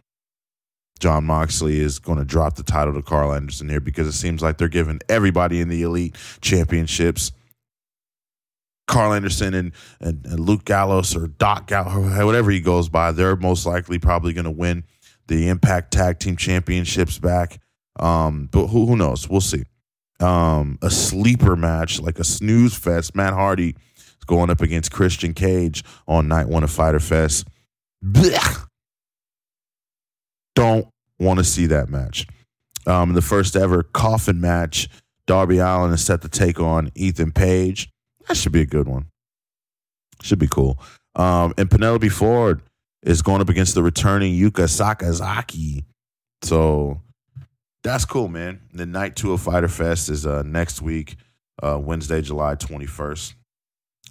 Jon 0.99 1.25
Moxley 1.25 1.79
is 1.79 1.99
going 1.99 2.17
to 2.17 2.25
drop 2.25 2.55
the 2.55 2.63
title 2.63 2.93
to 2.93 3.01
Karl 3.01 3.33
Anderson 3.33 3.69
here 3.69 3.79
because 3.79 4.07
it 4.07 4.13
seems 4.13 4.41
like 4.41 4.57
they're 4.57 4.67
giving 4.67 4.99
everybody 5.07 5.61
in 5.61 5.69
the 5.69 5.83
elite 5.83 6.15
championships. 6.41 7.31
Karl 8.89 9.13
Anderson 9.13 9.53
and, 9.53 9.71
and, 10.01 10.25
and 10.25 10.39
Luke 10.39 10.65
Gallows 10.65 11.15
or 11.15 11.27
Doc 11.27 11.67
Gallows, 11.67 12.25
whatever 12.25 12.51
he 12.51 12.59
goes 12.59 12.89
by, 12.89 13.11
they're 13.11 13.35
most 13.35 13.65
likely 13.65 13.99
probably 13.99 14.33
going 14.33 14.45
to 14.45 14.51
win 14.51 14.83
the 15.27 15.47
Impact 15.47 15.93
Tag 15.93 16.19
Team 16.19 16.35
Championships 16.35 17.19
back. 17.19 17.61
Um, 17.99 18.49
but 18.51 18.67
who, 18.67 18.87
who 18.87 18.97
knows? 18.97 19.29
We'll 19.29 19.41
see 19.41 19.63
um, 20.19 20.79
a 20.81 20.89
sleeper 20.89 21.55
match, 21.55 22.01
like 22.01 22.19
a 22.19 22.23
snooze 22.23 22.75
fest. 22.75 23.15
Matt 23.15 23.33
Hardy 23.33 23.75
is 23.95 24.25
going 24.25 24.49
up 24.49 24.61
against 24.61 24.91
Christian 24.91 25.33
Cage 25.33 25.83
on 26.07 26.27
night 26.27 26.47
one 26.47 26.63
of 26.63 26.71
Fyter 26.71 26.99
Fest. 26.99 27.47
Blech. 28.03 28.65
Don't 30.55 30.87
want 31.19 31.37
to 31.37 31.43
see 31.43 31.67
that 31.67 31.89
match. 31.89 32.25
Um, 32.87 33.13
the 33.13 33.21
first 33.21 33.55
ever 33.55 33.83
coffin 33.83 34.41
match, 34.41 34.89
Darby 35.27 35.59
Allin 35.59 35.93
is 35.93 36.03
set 36.03 36.23
to 36.23 36.29
take 36.29 36.59
on 36.59 36.91
Ethan 36.95 37.31
Page. 37.31 37.91
That 38.29 38.37
should 38.37 38.51
be 38.51 38.61
a 38.61 38.65
good 38.65 38.87
one. 38.87 39.07
Should 40.21 40.39
be 40.39 40.47
cool. 40.47 40.79
Um, 41.15 41.53
and 41.57 41.69
Penelope 41.69 42.09
Ford 42.09 42.61
is 43.01 43.21
going 43.21 43.41
up 43.41 43.49
against 43.49 43.73
the 43.73 43.83
returning 43.83 44.33
Yuka 44.33 44.67
Sakazaki. 44.67 45.83
So 46.43 47.01
that's 47.83 48.05
cool, 48.05 48.27
man. 48.27 48.61
The 48.71 48.85
night 48.85 49.15
two 49.15 49.33
of 49.33 49.41
Fyter 49.41 49.67
Fest 49.67 50.09
is 50.09 50.27
uh, 50.27 50.43
next 50.43 50.81
week, 50.81 51.15
uh, 51.63 51.79
Wednesday, 51.81 52.21
July 52.21 52.55
21st. 52.55 53.33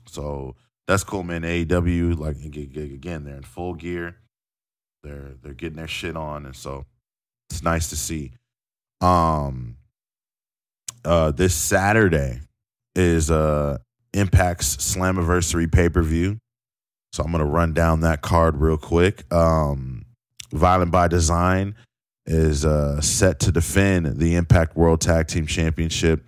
So 0.09 0.57
that's 0.89 1.05
cool, 1.05 1.23
man. 1.23 1.43
AEW, 1.43 2.19
like 2.19 2.37
again, 2.39 3.25
they're 3.25 3.37
in 3.37 3.43
full 3.45 3.75
gear. 3.75 4.17
They're 5.05 5.35
they're 5.41 5.55
getting 5.55 5.77
their 5.77 5.87
shit 5.87 6.17
on, 6.17 6.45
and 6.45 6.57
so 6.57 6.87
it's 7.51 7.63
nice 7.63 7.91
to 7.91 7.97
see. 7.97 8.33
Um, 9.01 9.77
uh, 11.05 11.31
this 11.31 11.55
Saturday 11.55 12.41
is 12.97 13.31
uh 13.31 13.79
Impact's 14.13 14.77
Slammiversary 14.77 15.71
pay 15.71 15.89
per 15.89 16.03
view. 16.03 16.39
So 17.13 17.23
I'm 17.23 17.33
gonna 17.33 17.45
run 17.45 17.73
down 17.73 18.01
that 18.01 18.23
card 18.23 18.57
real 18.57 18.77
quick. 18.77 19.31
Um, 19.33 20.05
Violent 20.53 20.91
by 20.91 21.09
Design 21.09 21.75
is 22.27 22.65
uh, 22.65 23.01
set 23.01 23.41
to 23.41 23.53
defend 23.53 24.19
the 24.19 24.35
Impact 24.35 24.77
World 24.77 25.01
Tag 25.01 25.29
Team 25.29 25.47
Championship 25.47 26.25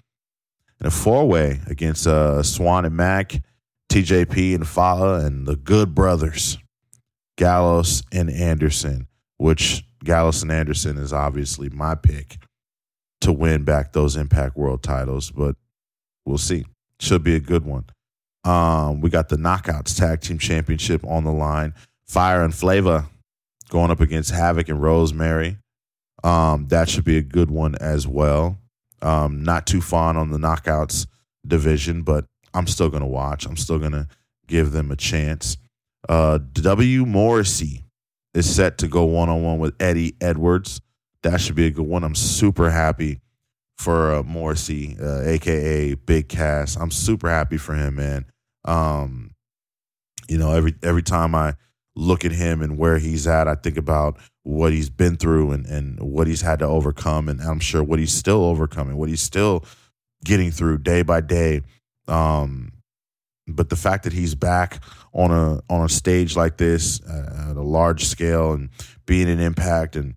in 0.81 0.87
a 0.87 0.91
four 0.91 1.29
way 1.29 1.61
against 1.67 2.07
uh, 2.07 2.43
Swann 2.43 2.85
and 2.85 2.97
Mack, 2.97 3.43
TJP 3.91 4.55
and 4.55 4.67
Fallah, 4.67 5.25
and 5.25 5.47
the 5.47 5.57
Good 5.57 5.95
Brothers, 5.95 6.59
Gallows 7.37 8.03
and 8.13 8.31
Anderson, 8.31 9.07
which 9.37 9.85
Gallows 10.05 10.43
and 10.43 10.51
Anderson 10.51 10.97
is 10.97 11.13
obviously 11.13 11.69
my 11.69 11.95
pick 11.95 12.39
to 13.21 13.33
win 13.33 13.65
back 13.65 13.93
those 13.93 14.17
Impact 14.17 14.57
World 14.57 14.83
titles, 14.83 15.31
but 15.31 15.57
we'll 16.25 16.39
see. 16.39 16.65
Should 17.01 17.25
be 17.25 17.35
a 17.35 17.41
good 17.41 17.65
one. 17.65 17.87
Um, 18.45 19.01
we 19.01 19.11
got 19.11 19.29
the 19.29 19.37
Knockouts 19.37 19.97
Tag 19.99 20.21
Team 20.21 20.39
Championship 20.39 21.05
on 21.05 21.25
the 21.25 21.33
line. 21.33 21.75
Fire 22.07 22.43
and 22.43 22.55
Flavor 22.55 23.07
going 23.71 23.91
up 23.91 24.01
against 24.01 24.33
Havok 24.33 24.69
and 24.69 24.83
Rosemary. 24.83 25.59
Um, 26.23 26.67
that 26.69 26.89
should 26.89 27.05
be 27.05 27.17
a 27.17 27.23
good 27.23 27.51
one 27.51 27.75
as 27.77 28.07
well. 28.07 28.59
Um, 29.03 29.43
not 29.43 29.67
too 29.67 29.81
fond 29.81 30.19
on 30.19 30.31
the 30.31 30.39
knockouts 30.39 31.07
division, 31.47 32.03
but 32.03 32.27
I'm 32.53 32.67
still 32.67 32.91
gonna 32.91 33.07
watch. 33.07 33.47
I'm 33.47 33.57
still 33.57 33.79
gonna 33.79 34.09
give 34.47 34.73
them 34.73 34.91
a 34.91 34.97
chance. 34.97 35.57
Uh, 36.09 36.39
W 36.55 37.07
Morrissey 37.07 37.85
is 38.35 38.53
set 38.55 38.79
to 38.79 38.89
go 38.89 39.05
one 39.05 39.29
on 39.29 39.43
one 39.43 39.59
with 39.59 39.75
Eddie 39.81 40.17
Edwards. 40.21 40.81
That 41.23 41.41
should 41.41 41.55
be 41.55 41.67
a 41.67 41.71
good 41.71 41.87
one. 41.87 42.05
I'm 42.05 42.15
super 42.15 42.71
happy 42.71 43.21
for 43.81 44.15
uh, 44.15 44.23
Morrissey, 44.23 44.95
uh, 45.03 45.23
aka 45.23 45.95
Big 45.95 46.29
Cass. 46.29 46.77
I'm 46.77 46.91
super 46.91 47.31
happy 47.31 47.57
for 47.57 47.75
him, 47.75 47.97
man. 47.97 48.27
Um, 48.67 49.31
you 50.29 50.37
know, 50.37 50.53
every 50.53 50.75
every 50.83 51.03
time 51.03 51.35
I 51.35 51.55
look 51.97 52.25
at 52.25 52.33
him 52.33 52.61
and 52.61 52.77
where 52.77 52.99
he's 52.99 53.27
at, 53.27 53.49
I 53.49 53.55
think 53.55 53.79
about 53.79 54.19
what 54.43 54.73
he's 54.73 54.91
been 54.91 55.17
through 55.17 55.53
and, 55.53 55.67
and 55.67 55.99
what 55.99 56.27
he's 56.27 56.43
had 56.43 56.59
to 56.59 56.67
overcome. 56.67 57.29
And 57.29 57.41
I'm 57.41 57.59
sure 57.59 57.83
what 57.83 57.99
he's 57.99 58.13
still 58.13 58.45
overcoming, 58.45 58.97
what 58.97 59.09
he's 59.09 59.23
still 59.23 59.65
getting 60.25 60.51
through 60.51 60.79
day 60.79 61.03
by 61.03 61.23
day. 61.23 61.63
Um, 62.07 62.73
but 63.49 63.71
the 63.71 63.77
fact 63.77 64.05
that 64.05 64.13
he's 64.13 64.35
back 64.35 64.83
on 65.15 65.31
a 65.31 65.61
on 65.73 65.87
a 65.87 65.89
stage 65.89 66.37
like 66.37 66.59
this 66.59 67.01
uh, 67.03 67.49
at 67.51 67.57
a 67.57 67.63
large 67.63 68.05
scale 68.05 68.53
and 68.53 68.69
being 69.07 69.29
an 69.31 69.41
impact 69.41 69.97
and 69.97 70.15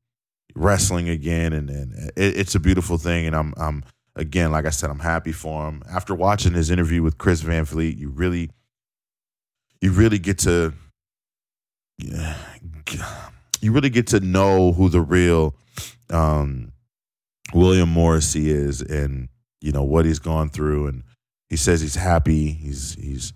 wrestling 0.55 1.09
again 1.09 1.53
and, 1.53 1.69
and 1.69 2.11
it, 2.15 2.37
it's 2.37 2.55
a 2.55 2.59
beautiful 2.59 2.97
thing 2.97 3.25
and 3.25 3.35
I'm 3.35 3.53
I'm 3.57 3.83
again 4.15 4.51
like 4.51 4.65
I 4.65 4.69
said 4.69 4.89
I'm 4.89 4.99
happy 4.99 5.31
for 5.31 5.67
him 5.67 5.83
after 5.89 6.13
watching 6.13 6.53
his 6.53 6.69
interview 6.69 7.01
with 7.01 7.17
Chris 7.17 7.41
Van 7.41 7.65
Vliet 7.65 7.97
you 7.97 8.09
really 8.09 8.51
you 9.81 9.91
really 9.91 10.19
get 10.19 10.37
to 10.39 10.73
you 13.61 13.71
really 13.71 13.89
get 13.89 14.07
to 14.07 14.19
know 14.19 14.73
who 14.73 14.89
the 14.89 15.01
real 15.01 15.55
um, 16.09 16.71
William 17.53 17.89
Morrissey 17.89 18.49
is, 18.49 18.81
and 18.81 19.29
you 19.61 19.71
know 19.71 19.83
what 19.83 20.05
he's 20.05 20.19
gone 20.19 20.49
through. 20.49 20.87
And 20.87 21.03
he 21.49 21.55
says 21.55 21.81
he's 21.81 21.95
happy. 21.95 22.51
He's 22.51 22.95
he's 22.95 23.33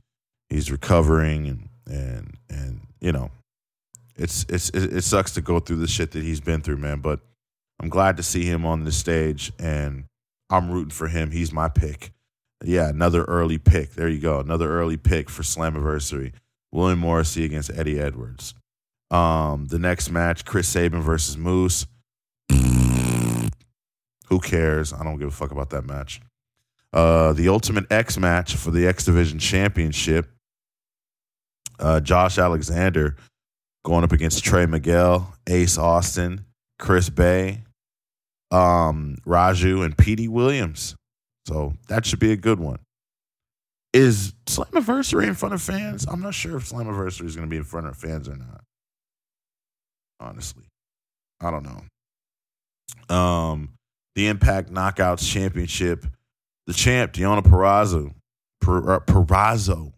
he's 0.50 0.72
recovering, 0.72 1.48
and 1.48 1.70
and 1.88 2.38
and 2.50 2.82
you 3.00 3.12
know, 3.12 3.32
it's 4.18 4.46
it's 4.50 4.70
it, 4.70 5.04
sucks 5.04 5.32
to 5.34 5.42
go 5.42 5.60
through 5.60 5.78
the 5.78 5.88
shit 5.88 6.12
that 6.12 6.24
he's 6.24 6.42
been 6.42 6.62
through, 6.62 6.78
man. 6.78 7.00
But 7.00 7.20
I'm 7.80 7.90
glad 7.90 8.18
to 8.18 8.24
see 8.24 8.46
him 8.46 8.66
on 8.66 8.84
the 8.84 8.92
stage, 8.92 9.52
and 9.60 10.06
I'm 10.50 10.72
rooting 10.72 10.92
for 10.92 11.08
him. 11.08 11.32
He's 11.32 11.52
my 11.52 11.70
pick. 11.70 12.12
Yeah, 12.64 12.90
another 12.90 13.24
early 13.26 13.58
pick. 13.58 13.94
There 13.94 14.08
you 14.08 14.20
go. 14.20 14.40
Another 14.40 14.70
early 14.70 14.98
pick 14.98 15.30
for 15.30 15.44
Slammiversary. 15.44 16.34
William 16.72 17.00
Morrissey 17.00 17.46
against 17.46 17.72
Eddie 17.72 18.00
Edwards. 18.00 18.56
Um, 19.12 19.68
the 19.68 19.80
next 19.80 20.10
match, 20.10 20.44
Chris 20.44 20.68
Sabin 20.68 21.02
versus 21.02 21.38
Moose. 21.38 21.86
Who 22.50 24.40
cares? 24.42 24.92
I 24.92 25.04
don't 25.04 25.18
give 25.18 25.30
a 25.30 25.32
fuck 25.32 25.52
about 25.52 25.70
that 25.70 25.86
match. 25.86 26.20
Uh, 26.92 27.34
the 27.34 27.48
Ultimate 27.50 27.90
X 27.92 28.18
match 28.18 28.56
for 28.56 28.72
the 28.72 28.88
X 28.88 29.06
Division 29.06 29.40
Championship. 29.40 30.30
Uh, 31.80 32.00
Josh 32.00 32.38
Alexander 32.38 33.16
going 33.84 34.04
up 34.04 34.12
against 34.12 34.44
Trey 34.44 34.66
Miguel, 34.66 35.34
Ace 35.48 35.78
Austin, 35.78 36.46
Chris 36.80 37.10
Bey, 37.10 37.64
um, 38.52 39.18
Raju, 39.26 39.84
and 39.86 39.98
Petey 39.98 40.28
Williams. 40.28 40.96
So 41.48 41.74
that 41.88 42.06
should 42.06 42.20
be 42.20 42.32
a 42.32 42.38
good 42.38 42.60
one. 42.60 42.80
Is 43.94 44.34
Slammiversary 44.46 45.28
in 45.28 45.34
front 45.34 45.56
of 45.56 45.62
fans? 45.62 46.06
I'm 46.06 46.22
not 46.22 46.34
sure 46.34 46.58
if 46.58 46.70
Slammiversary 46.70 47.26
is 47.26 47.36
going 47.36 47.48
to 47.48 47.50
be 47.50 47.58
in 47.58 47.64
front 47.64 47.88
of 47.88 47.96
fans 47.96 48.28
or 48.28 48.36
not. 48.36 48.62
Honestly, 50.20 50.66
I 51.42 51.52
don't 51.52 51.64
know. 51.64 53.16
Um, 53.16 53.74
the 54.16 54.28
Impact 54.28 54.72
Knockouts 54.72 55.32
Championship, 55.32 56.06
the 56.66 56.74
champ 56.74 57.14
Deonna 57.14 57.42
Purrazzo, 57.42 58.14
uh, 58.64 59.00
Purrazzo, 59.00 59.94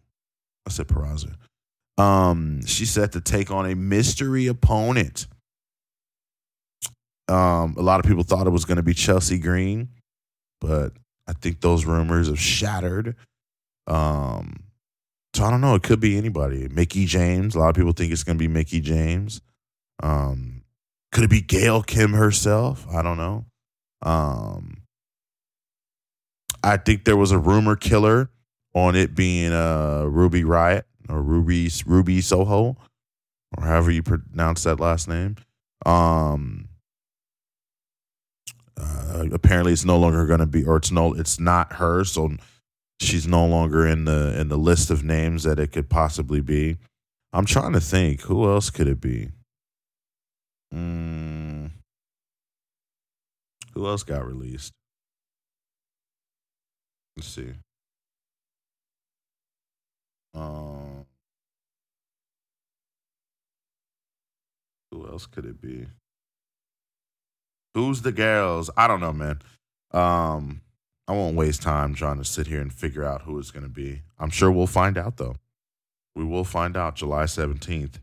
I 0.66 0.70
said 0.70 0.86
Purrazzo. 0.86 1.34
Um, 2.00 2.64
she's 2.64 2.90
set 2.90 3.12
to 3.12 3.20
take 3.20 3.50
on 3.50 3.70
a 3.70 3.74
mystery 3.74 4.46
opponent. 4.46 5.26
Um, 7.28 7.74
a 7.76 7.82
lot 7.82 8.00
of 8.00 8.06
people 8.06 8.22
thought 8.22 8.46
it 8.46 8.50
was 8.50 8.64
going 8.64 8.76
to 8.76 8.82
be 8.82 8.94
Chelsea 8.94 9.38
Green, 9.38 9.90
but 10.60 10.92
I 11.28 11.34
think 11.34 11.60
those 11.60 11.84
rumors 11.84 12.28
have 12.28 12.40
shattered. 12.40 13.16
Um, 13.86 14.64
so 15.34 15.44
I 15.44 15.50
don't 15.50 15.60
know. 15.60 15.74
It 15.74 15.82
could 15.82 16.00
be 16.00 16.16
anybody. 16.16 16.68
Mickie 16.68 17.04
James. 17.04 17.54
A 17.54 17.58
lot 17.58 17.68
of 17.68 17.76
people 17.76 17.92
think 17.92 18.12
it's 18.12 18.24
going 18.24 18.38
to 18.38 18.42
be 18.42 18.48
Mickie 18.48 18.80
James. 18.80 19.42
Um, 20.02 20.62
could 21.12 21.24
it 21.24 21.30
be 21.30 21.42
Gail 21.42 21.82
Kim 21.82 22.14
herself? 22.14 22.86
I 22.90 23.02
don't 23.02 23.18
know. 23.18 23.44
Um, 24.02 24.82
I 26.64 26.78
think 26.78 27.04
there 27.04 27.16
was 27.16 27.30
a 27.30 27.38
rumor 27.38 27.76
killer 27.76 28.30
on 28.74 28.96
it 28.96 29.14
being 29.14 29.52
uh, 29.52 30.04
Ruby 30.04 30.42
Riott 30.42 30.84
or 31.10 31.22
Ruby 31.22 31.70
Ruby 31.86 32.20
Soho 32.20 32.76
or 33.56 33.64
however 33.64 33.90
you 33.90 34.02
pronounce 34.02 34.62
that 34.64 34.80
last 34.80 35.08
name. 35.08 35.36
Um, 35.86 36.68
uh, 38.76 39.26
apparently, 39.32 39.72
it's 39.72 39.84
no 39.84 39.98
longer 39.98 40.26
going 40.26 40.40
to 40.40 40.46
be, 40.46 40.64
or 40.64 40.76
it's 40.76 40.90
no, 40.90 41.12
it's 41.14 41.40
not 41.40 41.74
her. 41.74 42.04
So 42.04 42.30
she's 43.00 43.26
no 43.26 43.44
longer 43.46 43.86
in 43.86 44.04
the 44.04 44.38
in 44.38 44.48
the 44.48 44.58
list 44.58 44.90
of 44.90 45.04
names 45.04 45.42
that 45.42 45.58
it 45.58 45.72
could 45.72 45.88
possibly 45.88 46.40
be. 46.40 46.76
I'm 47.32 47.44
trying 47.44 47.72
to 47.72 47.80
think 47.80 48.22
who 48.22 48.48
else 48.48 48.70
could 48.70 48.88
it 48.88 49.00
be. 49.00 49.30
Mm, 50.74 51.70
who 53.74 53.86
else 53.86 54.02
got 54.02 54.26
released? 54.26 54.72
Let's 57.16 57.28
see. 57.28 57.52
Um, 60.32 60.79
who 64.90 65.06
else 65.06 65.26
could 65.26 65.44
it 65.44 65.60
be? 65.60 65.86
Who's 67.74 68.02
the 68.02 68.12
girls? 68.12 68.70
I 68.76 68.88
don't 68.88 69.00
know, 69.00 69.12
man. 69.12 69.40
Um, 69.92 70.62
I 71.06 71.12
won't 71.12 71.36
waste 71.36 71.62
time 71.62 71.94
trying 71.94 72.18
to 72.18 72.24
sit 72.24 72.46
here 72.46 72.60
and 72.60 72.72
figure 72.72 73.04
out 73.04 73.22
who 73.22 73.38
it's 73.38 73.50
going 73.50 73.64
to 73.64 73.68
be. 73.68 74.02
I'm 74.18 74.30
sure 74.30 74.50
we'll 74.50 74.66
find 74.66 74.98
out, 74.98 75.16
though. 75.16 75.36
We 76.14 76.24
will 76.24 76.44
find 76.44 76.76
out 76.76 76.96
July 76.96 77.24
17th, 77.24 78.00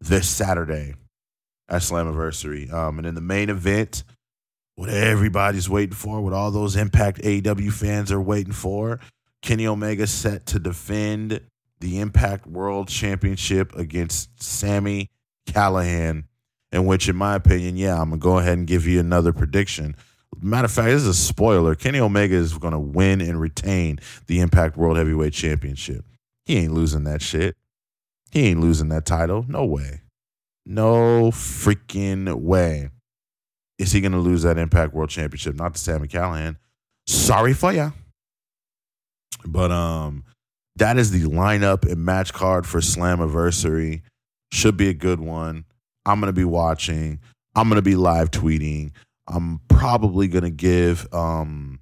this 0.00 0.28
Saturday 0.28 0.94
at 1.68 1.82
Slammiversary. 1.82 2.72
Um, 2.72 2.98
and 2.98 3.06
in 3.06 3.14
the 3.14 3.20
main 3.20 3.50
event, 3.50 4.02
what 4.74 4.88
everybody's 4.88 5.68
waiting 5.68 5.94
for, 5.94 6.20
what 6.20 6.32
all 6.32 6.50
those 6.50 6.76
Impact 6.76 7.18
AEW 7.18 7.72
fans 7.72 8.10
are 8.10 8.20
waiting 8.20 8.52
for, 8.52 8.98
Kenny 9.42 9.66
Omega 9.66 10.06
set 10.06 10.46
to 10.46 10.58
defend 10.58 11.40
the 11.80 12.00
Impact 12.00 12.46
World 12.46 12.88
Championship 12.88 13.74
against 13.76 14.42
Sami 14.42 15.10
Callihan 15.46 16.24
in 16.74 16.86
which, 16.86 17.08
in 17.08 17.14
my 17.14 17.36
opinion, 17.36 17.76
yeah, 17.76 18.00
I'm 18.00 18.10
gonna 18.10 18.18
go 18.18 18.38
ahead 18.38 18.58
and 18.58 18.66
give 18.66 18.84
you 18.86 18.98
another 18.98 19.32
prediction. 19.32 19.94
Matter 20.40 20.64
of 20.64 20.72
fact, 20.72 20.86
this 20.86 21.02
is 21.02 21.08
a 21.08 21.14
spoiler. 21.14 21.76
Kenny 21.76 22.00
Omega 22.00 22.34
is 22.34 22.58
gonna 22.58 22.80
win 22.80 23.20
and 23.20 23.40
retain 23.40 24.00
the 24.26 24.40
Impact 24.40 24.76
World 24.76 24.96
Heavyweight 24.96 25.32
Championship. 25.32 26.04
He 26.44 26.56
ain't 26.56 26.74
losing 26.74 27.04
that 27.04 27.22
shit. 27.22 27.56
He 28.32 28.46
ain't 28.48 28.60
losing 28.60 28.88
that 28.88 29.06
title. 29.06 29.44
No 29.48 29.64
way. 29.64 30.00
No 30.66 31.30
freaking 31.30 32.34
way. 32.40 32.90
Is 33.78 33.92
he 33.92 34.00
gonna 34.00 34.18
lose 34.18 34.42
that 34.42 34.58
Impact 34.58 34.92
World 34.92 35.10
Championship? 35.10 35.54
Not 35.54 35.74
to 35.74 35.80
Sami 35.80 36.08
Callihan. 36.08 36.56
Sorry 37.06 37.52
for 37.52 37.72
ya. 37.72 37.90
But 39.46 39.70
um, 39.70 40.24
that 40.74 40.98
is 40.98 41.12
the 41.12 41.22
lineup 41.28 41.88
and 41.88 42.04
match 42.04 42.32
card 42.32 42.66
for 42.66 42.80
Slammiversary. 42.80 44.02
Should 44.54 44.76
be 44.76 44.88
a 44.88 44.94
good 44.94 45.18
one. 45.18 45.64
I'm 46.06 46.20
going 46.20 46.28
to 46.28 46.32
be 46.32 46.44
watching. 46.44 47.18
I'm 47.56 47.68
going 47.68 47.76
to 47.76 47.82
be 47.82 47.96
live 47.96 48.30
tweeting. 48.30 48.92
I'm 49.26 49.60
probably 49.66 50.28
going 50.28 50.44
to 50.44 50.50
give, 50.50 51.12
um, 51.12 51.80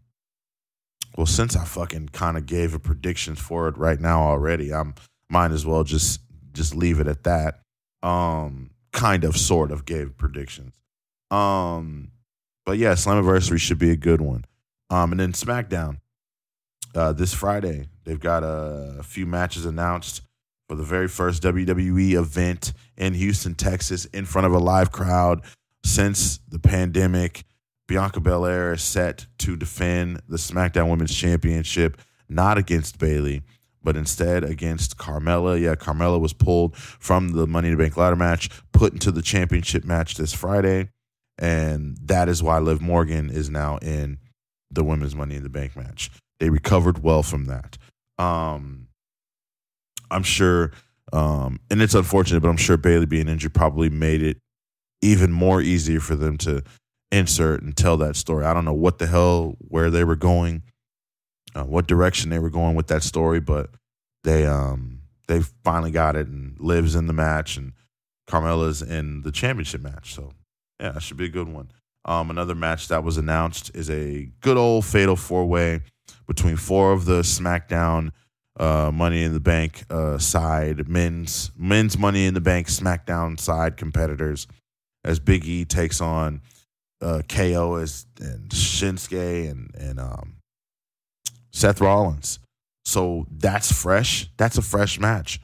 well, 1.15 1.27
since 1.27 1.55
I 1.55 1.65
fucking 1.67 2.09
kind 2.15 2.39
of 2.39 2.47
gave 2.47 2.73
a 2.73 2.79
predictions 2.79 3.39
for 3.39 3.69
it 3.69 3.77
right 3.77 4.01
now 4.01 4.23
already, 4.23 4.73
I'm 4.73 4.95
might 5.29 5.51
as 5.51 5.67
well 5.67 5.85
just 5.85 6.23
just 6.55 6.75
leave 6.75 6.99
it 6.99 7.07
at 7.07 7.25
that. 7.25 7.61
Um, 8.03 8.71
kind 8.91 9.25
of, 9.25 9.37
sort 9.37 9.71
of 9.71 9.85
gave 9.85 10.17
predictions. 10.17 10.75
Um, 11.31 12.13
but 12.65 12.79
yeah, 12.79 12.93
Slammiversary 12.93 13.61
should 13.61 13.79
be 13.79 13.91
a 13.91 13.97
good 13.97 14.23
one. 14.23 14.47
Um, 14.89 15.13
and 15.13 15.21
then 15.21 15.33
SmackDown 15.33 15.99
uh, 16.95 17.13
this 17.13 17.35
Friday, 17.35 17.89
they've 18.05 18.19
got 18.19 18.43
a, 18.43 18.97
a 19.01 19.03
few 19.03 19.27
matches 19.27 19.67
announced 19.67 20.23
for 20.73 20.77
the 20.77 20.83
very 20.83 21.07
first 21.07 21.43
WWE 21.43 22.15
event 22.15 22.73
in 22.97 23.13
Houston, 23.13 23.55
Texas, 23.55 24.07
in 24.07 24.25
front 24.25 24.47
of 24.47 24.55
a 24.55 24.59
live 24.59 24.91
crowd 24.91 25.43
since 25.85 26.41
the 26.49 26.59
pandemic. 26.59 27.45
Bianca 27.87 28.21
Belair 28.21 28.73
is 28.73 28.81
set 28.81 29.27
to 29.41 29.55
defend 29.55 30.23
the 30.31 30.39
SmackDown 30.39 30.89
Women's 30.89 31.15
Championship, 31.15 32.01
not 32.27 32.57
against 32.57 32.99
Bayley, 32.99 33.43
but 33.83 33.99
instead 33.99 34.45
against 34.45 34.97
Carmella. 34.97 35.61
Yeah, 35.61 35.75
Carmella 35.75 36.19
was 36.19 36.33
pulled 36.33 36.75
from 36.75 37.33
the 37.33 37.47
Money 37.47 37.69
in 37.69 37.77
the 37.77 37.85
Bank 37.85 37.99
ladder 37.99 38.17
match, 38.17 38.49
put 38.73 38.95
into 38.95 39.13
the 39.13 39.21
championship 39.21 39.85
match 39.85 40.15
this 40.15 40.33
Friday. 40.33 40.89
And 41.37 41.99
that 42.03 42.31
is 42.31 42.43
why 42.43 42.61
Liv 42.61 42.81
Morgan 42.81 43.29
is 43.29 43.51
now 43.51 43.77
in 43.83 44.21
the 44.71 44.85
Women's 44.85 45.15
Money 45.15 45.35
in 45.35 45.43
the 45.43 45.51
Bank 45.51 45.77
match. 45.77 46.11
They 46.41 46.49
recovered 46.49 47.03
well 47.03 47.23
from 47.23 47.45
that. 47.45 47.77
Um, 48.19 48.89
I'm 50.13 50.23
sure, 50.23 50.73
um, 51.13 51.61
and 51.71 51.83
it's 51.83 51.95
unfortunate, 51.95 52.41
but 52.41 52.49
I'm 52.49 52.57
sure 52.57 52.77
Bayley 52.77 53.07
being 53.07 53.29
injured 53.29 53.55
probably 53.55 53.91
made 53.91 54.23
it 54.23 54.39
even 55.01 55.33
more 55.33 55.61
easier 55.61 56.01
for 56.01 56.15
them 56.15 56.37
to 56.39 56.63
insert 57.11 57.63
and 57.63 57.77
tell 57.77 57.97
that 57.99 58.17
story. 58.17 58.45
I 58.45 58.55
don't 58.55 58.65
know 58.65 58.73
what 58.73 58.99
the 58.99 59.07
hell 59.07 59.57
where 59.59 59.91
they 59.91 60.05
were 60.05 60.17
going, 60.17 60.63
uh, 61.55 61.65
what 61.65 61.87
direction 61.87 62.31
they 62.31 62.39
were 62.39 62.51
going 62.51 62.75
with 62.75 62.87
that 62.89 63.03
story, 63.03 63.41
but 63.41 63.71
they 64.25 64.47
um 64.47 65.01
they 65.29 65.41
finally 65.65 65.91
got 65.91 66.17
it 66.17 66.27
and 66.27 66.59
lives 66.61 66.95
in 66.95 67.07
the 67.07 67.13
match 67.13 67.57
and 67.57 67.73
Carmella's 68.27 68.83
in 68.83 69.23
the 69.23 69.33
championship 69.33 69.81
match. 69.81 70.15
So 70.15 70.33
yeah, 70.81 70.93
that 70.93 71.03
should 71.03 71.17
be 71.17 71.27
a 71.27 71.31
good 71.31 71.49
one. 71.49 71.71
Um, 72.05 72.31
another 72.31 72.55
match 72.55 72.89
that 72.89 73.05
was 73.05 73.17
announced 73.17 73.71
is 73.75 73.89
a 73.89 74.31
good 74.41 74.57
old 74.57 74.85
fatal 74.85 75.17
four 75.17 75.45
way 75.47 75.83
between 76.27 76.57
four 76.57 76.93
of 76.93 77.05
the 77.05 77.21
SmackDown 77.21 78.11
uh, 78.59 78.91
Money 78.93 79.23
in 79.23 79.33
the 79.33 79.41
Bank 79.41 79.85
uh, 79.91 80.19
side, 80.19 80.89
men's 80.89 81.51
men's 81.57 81.99
Money 81.99 82.27
in 82.27 82.35
the 82.35 82.41
Bank 82.41 82.69
SmackDown 82.69 83.39
side 83.39 83.77
competitors, 83.77 84.47
as 85.05 85.19
Big 85.19 85.45
E 85.47 85.65
takes 85.65 86.01
on 86.01 86.43
uh, 87.01 87.23
KO 87.29 87.77
as 87.77 88.07
and 88.21 88.49
Shinsuke 88.51 89.51
and 89.51 89.75
and 89.75 89.99
um, 89.99 90.37
Seth 91.51 91.81
Rollins. 91.81 92.39
So 92.85 93.27
that's 93.31 93.73
fresh. 93.73 94.29
That's 94.37 94.59
a 94.59 94.63
fresh 94.63 94.99
match. 94.99 95.41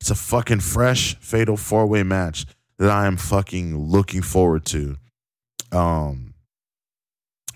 It's 0.00 0.10
a 0.10 0.14
fucking 0.14 0.60
fresh 0.60 1.16
fatal 1.16 1.56
four 1.56 1.86
way 1.86 2.02
match 2.02 2.46
that 2.78 2.90
I 2.90 3.06
am 3.06 3.16
fucking 3.16 3.76
looking 3.76 4.22
forward 4.22 4.64
to. 4.66 4.96
Um, 5.72 6.34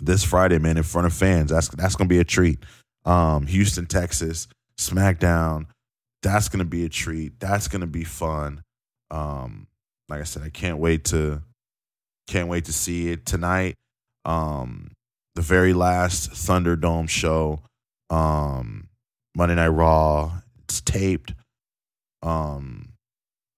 this 0.02 0.24
Friday, 0.24 0.58
man, 0.58 0.76
in 0.76 0.82
front 0.82 1.06
of 1.06 1.12
fans. 1.12 1.50
That's 1.50 1.68
that's 1.68 1.96
gonna 1.96 2.08
be 2.08 2.18
a 2.18 2.24
treat. 2.24 2.64
Um, 3.04 3.46
Houston, 3.46 3.86
Texas. 3.86 4.48
SmackDown. 4.80 5.66
That's 6.22 6.48
to 6.60 6.64
be 6.64 6.84
a 6.84 6.88
treat. 6.88 7.38
That's 7.38 7.68
to 7.80 7.86
be 7.86 8.04
fun. 8.04 8.62
Um, 9.10 9.66
like 10.08 10.20
I 10.20 10.24
said, 10.24 10.42
I 10.42 10.50
can't 10.50 10.78
wait 10.78 11.04
to 11.06 11.42
can't 12.26 12.48
wait 12.48 12.64
to 12.66 12.72
see 12.72 13.08
it 13.10 13.26
tonight. 13.26 13.76
Um, 14.24 14.92
the 15.34 15.42
very 15.42 15.72
last 15.72 16.30
Thunderdome 16.30 17.08
show, 17.08 17.62
um, 18.08 18.88
Monday 19.34 19.54
Night 19.54 19.68
Raw. 19.68 20.32
It's 20.64 20.80
taped. 20.80 21.34
Um, 22.22 22.92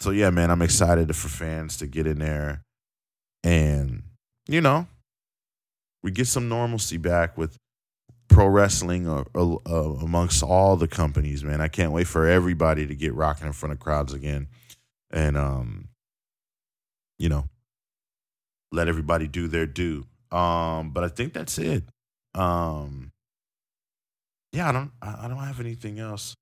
so 0.00 0.10
yeah, 0.10 0.30
man, 0.30 0.50
I'm 0.50 0.62
excited 0.62 1.14
for 1.14 1.28
fans 1.28 1.76
to 1.78 1.86
get 1.86 2.06
in 2.06 2.18
there, 2.18 2.62
and 3.44 4.02
you 4.48 4.60
know, 4.60 4.86
we 6.02 6.10
get 6.10 6.26
some 6.26 6.48
normalcy 6.48 6.96
back 6.96 7.36
with 7.36 7.56
pro 8.28 8.46
wrestling 8.46 9.08
uh, 9.08 9.24
uh, 9.34 9.56
uh, 9.66 9.94
amongst 10.02 10.42
all 10.42 10.76
the 10.76 10.88
companies. 10.88 11.44
Man, 11.44 11.60
I 11.60 11.68
can't 11.68 11.92
wait 11.92 12.06
for 12.06 12.26
everybody 12.26 12.86
to 12.86 12.94
get 12.94 13.14
rocking 13.14 13.46
in 13.46 13.52
front 13.52 13.72
of 13.72 13.80
crowds 13.80 14.12
again, 14.12 14.48
and 15.10 15.36
um, 15.36 15.88
you 17.18 17.28
know, 17.28 17.48
let 18.70 18.88
everybody 18.88 19.28
do 19.28 19.48
their 19.48 19.66
due. 19.66 20.04
Um, 20.30 20.90
but 20.90 21.04
I 21.04 21.08
think 21.08 21.32
that's 21.34 21.58
it. 21.58 21.84
Um, 22.34 23.12
yeah, 24.52 24.68
I 24.68 24.72
don't, 24.72 24.90
I 25.00 25.28
don't 25.28 25.38
have 25.38 25.60
anything 25.60 25.98
else. 25.98 26.34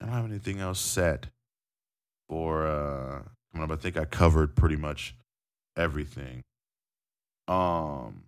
I 0.00 0.06
don't 0.06 0.14
have 0.14 0.24
anything 0.24 0.60
else 0.60 0.80
set 0.80 1.26
for 2.28 2.66
uh 2.66 3.22
coming 3.52 3.70
up. 3.70 3.76
I 3.76 3.80
think 3.80 3.96
I 3.96 4.04
covered 4.04 4.54
pretty 4.56 4.76
much 4.76 5.14
everything. 5.76 6.42
Um, 7.48 8.24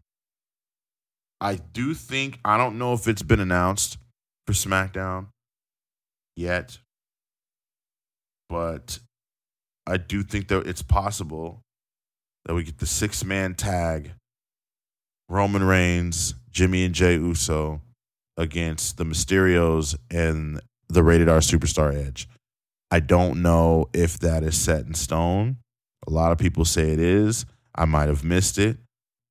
I 1.42 1.56
do 1.56 1.92
think 1.92 2.38
I 2.44 2.56
don't 2.56 2.78
know 2.78 2.92
if 2.92 3.08
it's 3.08 3.24
been 3.24 3.40
announced 3.40 3.98
for 4.46 4.52
SmackDown 4.52 5.26
yet, 6.36 6.78
but 8.48 9.00
I 9.84 9.96
do 9.96 10.22
think 10.22 10.46
that 10.48 10.68
it's 10.68 10.82
possible 10.82 11.62
that 12.44 12.54
we 12.54 12.62
get 12.62 12.78
the 12.78 12.86
six 12.86 13.24
man 13.24 13.56
tag 13.56 14.12
Roman 15.28 15.64
Reigns, 15.64 16.36
Jimmy 16.48 16.84
and 16.84 16.94
Jey 16.94 17.14
Uso 17.14 17.80
against 18.36 18.96
the 18.96 19.04
Mysterios 19.04 19.96
and 20.12 20.60
the 20.88 21.02
rated 21.02 21.28
R 21.28 21.40
superstar 21.40 21.92
Edge. 21.92 22.28
I 22.92 23.00
don't 23.00 23.42
know 23.42 23.88
if 23.92 24.16
that 24.20 24.44
is 24.44 24.56
set 24.56 24.86
in 24.86 24.94
stone. 24.94 25.56
A 26.06 26.10
lot 26.12 26.30
of 26.30 26.38
people 26.38 26.64
say 26.64 26.92
it 26.92 27.00
is. 27.00 27.46
I 27.74 27.84
might 27.84 28.08
have 28.08 28.22
missed 28.22 28.58
it. 28.58 28.76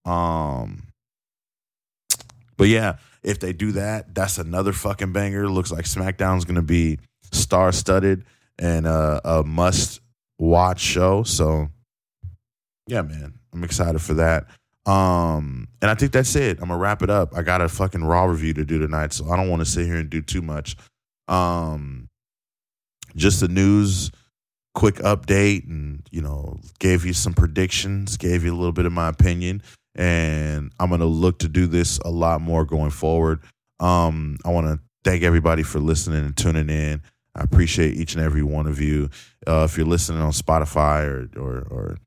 Um 0.04 0.91
but 2.58 2.68
yeah, 2.68 2.98
if 3.24 3.40
they 3.40 3.54
do 3.54 3.74
that, 3.74 4.14
that's 4.14 4.38
another 4.38 4.74
fucking 4.74 5.14
banger. 5.14 5.48
Looks 5.50 5.72
like 5.72 5.86
SmackDown's 5.86 6.46
gonna 6.46 6.62
be 6.62 7.00
star 7.32 7.72
studded 7.72 8.26
and 8.60 8.86
uh, 8.86 9.22
a 9.24 9.44
must 9.44 10.02
watch 10.38 10.80
show. 10.80 11.24
So 11.24 11.70
yeah, 12.88 13.02
man, 13.02 13.34
I'm 13.54 13.64
excited 13.64 14.02
for 14.02 14.16
that. 14.16 14.48
Um, 14.86 15.68
and 15.82 15.92
I 15.92 15.96
think 15.96 16.12
that's 16.12 16.36
it. 16.36 16.58
I'm 16.60 16.70
gonna 16.70 16.78
wrap 16.78 17.04
it 17.04 17.10
up. 17.10 17.36
I 17.36 17.44
got 17.44 17.62
a 17.62 17.70
fucking 17.70 18.04
raw 18.04 18.26
review 18.26 18.54
to 18.56 18.66
do 18.66 18.80
tonight, 18.80 19.14
so 19.14 19.30
I 19.30 19.38
don't 19.38 19.50
want 19.50 19.62
to 19.62 19.66
sit 19.66 19.86
here 19.86 19.98
and 19.98 20.10
do 20.10 20.22
too 20.22 20.42
much. 20.42 20.76
Um, 21.28 22.10
just 23.16 23.40
the 23.42 23.48
news, 23.48 24.12
quick 24.74 24.96
update, 24.96 25.68
and 25.70 26.02
you 26.12 26.22
know, 26.22 26.60
gave 26.80 27.06
you 27.06 27.14
some 27.14 27.34
predictions, 27.34 28.18
gave 28.18 28.44
you 28.44 28.54
a 28.54 28.58
little 28.58 28.72
bit 28.72 28.86
of 28.86 28.92
my 28.92 29.08
opinion, 29.08 29.62
and 29.96 30.72
I'm 30.80 30.90
gonna 30.90 31.06
look 31.06 31.40
to 31.40 31.48
do 31.48 31.68
this 31.68 31.98
a 32.00 32.10
lot 32.10 32.42
more 32.42 32.66
going 32.66 32.92
forward. 32.92 33.42
Um, 33.80 34.38
I 34.46 34.50
want 34.50 34.68
to 34.68 34.80
thank 35.04 35.24
everybody 35.24 35.64
for 35.64 35.80
listening 35.80 36.24
and 36.24 36.38
tuning 36.38 36.70
in. 36.70 37.02
I 37.36 37.44
appreciate 37.44 37.96
each 37.96 38.14
and 38.14 38.24
every 38.24 38.44
one 38.44 38.68
of 38.68 38.80
you. 38.80 39.10
Uh, 39.48 39.66
if 39.70 39.78
you're 39.78 39.88
listening 39.88 40.22
on 40.22 40.32
Spotify 40.32 41.06
or 41.06 41.30
or, 41.40 41.68
or 41.70 41.98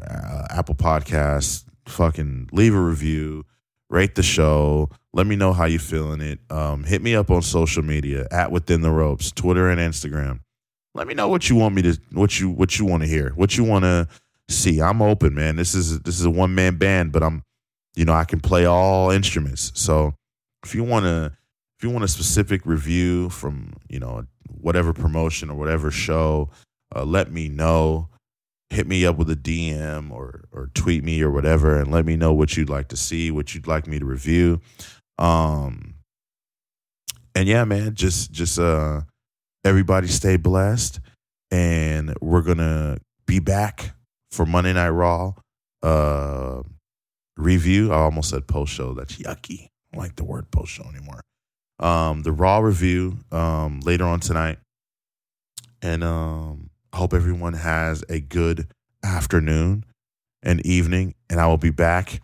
uh, 0.00 0.46
Apple 0.50 0.74
Podcasts, 0.74 1.64
fucking 1.86 2.48
leave 2.52 2.74
a 2.74 2.80
review, 2.80 3.44
rate 3.88 4.14
the 4.14 4.22
show. 4.22 4.90
Let 5.12 5.26
me 5.26 5.36
know 5.36 5.52
how 5.52 5.64
you're 5.64 5.80
feeling 5.80 6.20
it. 6.20 6.38
Um, 6.50 6.84
hit 6.84 7.02
me 7.02 7.16
up 7.16 7.30
on 7.30 7.42
social 7.42 7.82
media 7.82 8.26
at 8.30 8.52
Within 8.52 8.80
the 8.80 8.90
Ropes, 8.90 9.32
Twitter 9.32 9.68
and 9.68 9.80
Instagram. 9.80 10.40
Let 10.94 11.06
me 11.06 11.14
know 11.14 11.28
what 11.28 11.48
you 11.48 11.56
want 11.56 11.74
me 11.74 11.82
to, 11.82 11.98
what 12.12 12.38
you, 12.38 12.50
what 12.50 12.78
you 12.78 12.84
want 12.84 13.02
to 13.02 13.08
hear, 13.08 13.30
what 13.30 13.56
you 13.56 13.64
want 13.64 13.84
to 13.84 14.08
see. 14.50 14.80
I'm 14.80 15.02
open, 15.02 15.34
man. 15.34 15.56
This 15.56 15.74
is 15.74 16.00
this 16.00 16.18
is 16.18 16.26
a 16.26 16.30
one 16.30 16.54
man 16.54 16.76
band, 16.76 17.12
but 17.12 17.22
I'm, 17.22 17.42
you 17.94 18.04
know, 18.04 18.12
I 18.12 18.24
can 18.24 18.40
play 18.40 18.64
all 18.64 19.10
instruments. 19.10 19.72
So 19.74 20.14
if 20.64 20.74
you 20.74 20.84
want 20.84 21.04
to, 21.04 21.32
if 21.78 21.84
you 21.84 21.90
want 21.90 22.04
a 22.04 22.08
specific 22.08 22.66
review 22.66 23.30
from, 23.30 23.74
you 23.88 23.98
know, 23.98 24.26
whatever 24.60 24.92
promotion 24.92 25.50
or 25.50 25.56
whatever 25.56 25.90
show, 25.90 26.50
uh, 26.94 27.04
let 27.04 27.30
me 27.32 27.48
know 27.48 28.08
hit 28.70 28.86
me 28.86 29.04
up 29.04 29.16
with 29.16 29.28
a 29.28 29.36
DM 29.36 30.10
or 30.10 30.44
or 30.52 30.70
tweet 30.74 31.04
me 31.04 31.20
or 31.22 31.30
whatever 31.30 31.78
and 31.78 31.90
let 31.90 32.06
me 32.06 32.16
know 32.16 32.32
what 32.32 32.56
you'd 32.56 32.70
like 32.70 32.88
to 32.88 32.96
see, 32.96 33.30
what 33.30 33.54
you'd 33.54 33.66
like 33.66 33.86
me 33.86 33.98
to 33.98 34.06
review. 34.06 34.60
Um 35.18 35.94
and 37.34 37.48
yeah, 37.48 37.64
man, 37.64 37.94
just 37.94 38.30
just 38.30 38.58
uh 38.58 39.02
everybody 39.64 40.06
stay 40.06 40.36
blessed 40.36 41.00
and 41.50 42.14
we're 42.20 42.42
to 42.58 42.98
be 43.26 43.40
back 43.40 43.92
for 44.30 44.46
Monday 44.46 44.72
Night 44.72 44.88
Raw 44.90 45.34
uh 45.82 46.62
review. 47.36 47.92
I 47.92 47.96
almost 47.96 48.30
said 48.30 48.46
post 48.46 48.72
show. 48.72 48.94
That's 48.94 49.16
yucky. 49.16 49.64
I 49.64 49.68
don't 49.92 50.02
like 50.02 50.16
the 50.16 50.24
word 50.24 50.50
post 50.50 50.72
show 50.72 50.84
anymore. 50.84 51.22
Um 51.78 52.22
the 52.22 52.32
Raw 52.32 52.58
review 52.58 53.18
um 53.32 53.80
later 53.80 54.04
on 54.04 54.20
tonight. 54.20 54.58
And 55.82 56.04
um 56.04 56.70
I 56.92 56.98
hope 56.98 57.14
everyone 57.14 57.54
has 57.54 58.04
a 58.08 58.20
good 58.20 58.68
afternoon 59.02 59.84
and 60.42 60.64
evening, 60.66 61.14
and 61.28 61.40
I 61.40 61.46
will 61.46 61.56
be 61.56 61.70
back. 61.70 62.20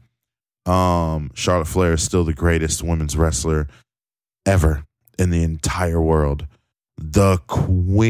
Um, 0.65 1.31
Charlotte 1.35 1.69
Flair 1.69 1.93
is 1.93 2.03
still 2.03 2.25
the 2.25 2.33
greatest 2.33 2.83
women's 2.83 3.17
wrestler 3.17 3.69
ever 4.45 4.85
in 5.19 5.31
the 5.31 5.43
entire 5.43 6.01
world. 6.01 6.47
The 6.99 7.39
Queen 7.47 8.01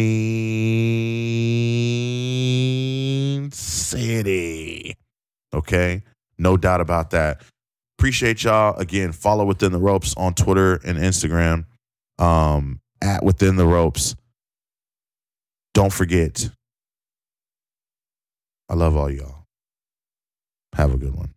City. 3.50 4.96
Okay? 5.52 6.02
No 6.38 6.56
doubt 6.56 6.80
about 6.80 7.10
that. 7.10 7.42
Appreciate 7.98 8.44
y'all. 8.44 8.76
Again, 8.76 9.12
follow 9.12 9.44
Within 9.44 9.72
the 9.72 9.78
Ropes 9.78 10.14
on 10.16 10.34
Twitter 10.34 10.74
and 10.84 10.98
Instagram 10.98 11.64
um, 12.18 12.80
at 13.02 13.24
Within 13.24 13.56
the 13.56 13.66
Ropes. 13.66 14.14
Don't 15.74 15.92
forget, 15.92 16.48
I 18.68 18.74
love 18.74 18.96
all 18.96 19.10
y'all. 19.10 19.44
Have 20.74 20.92
a 20.94 20.96
good 20.96 21.14
one. 21.14 21.35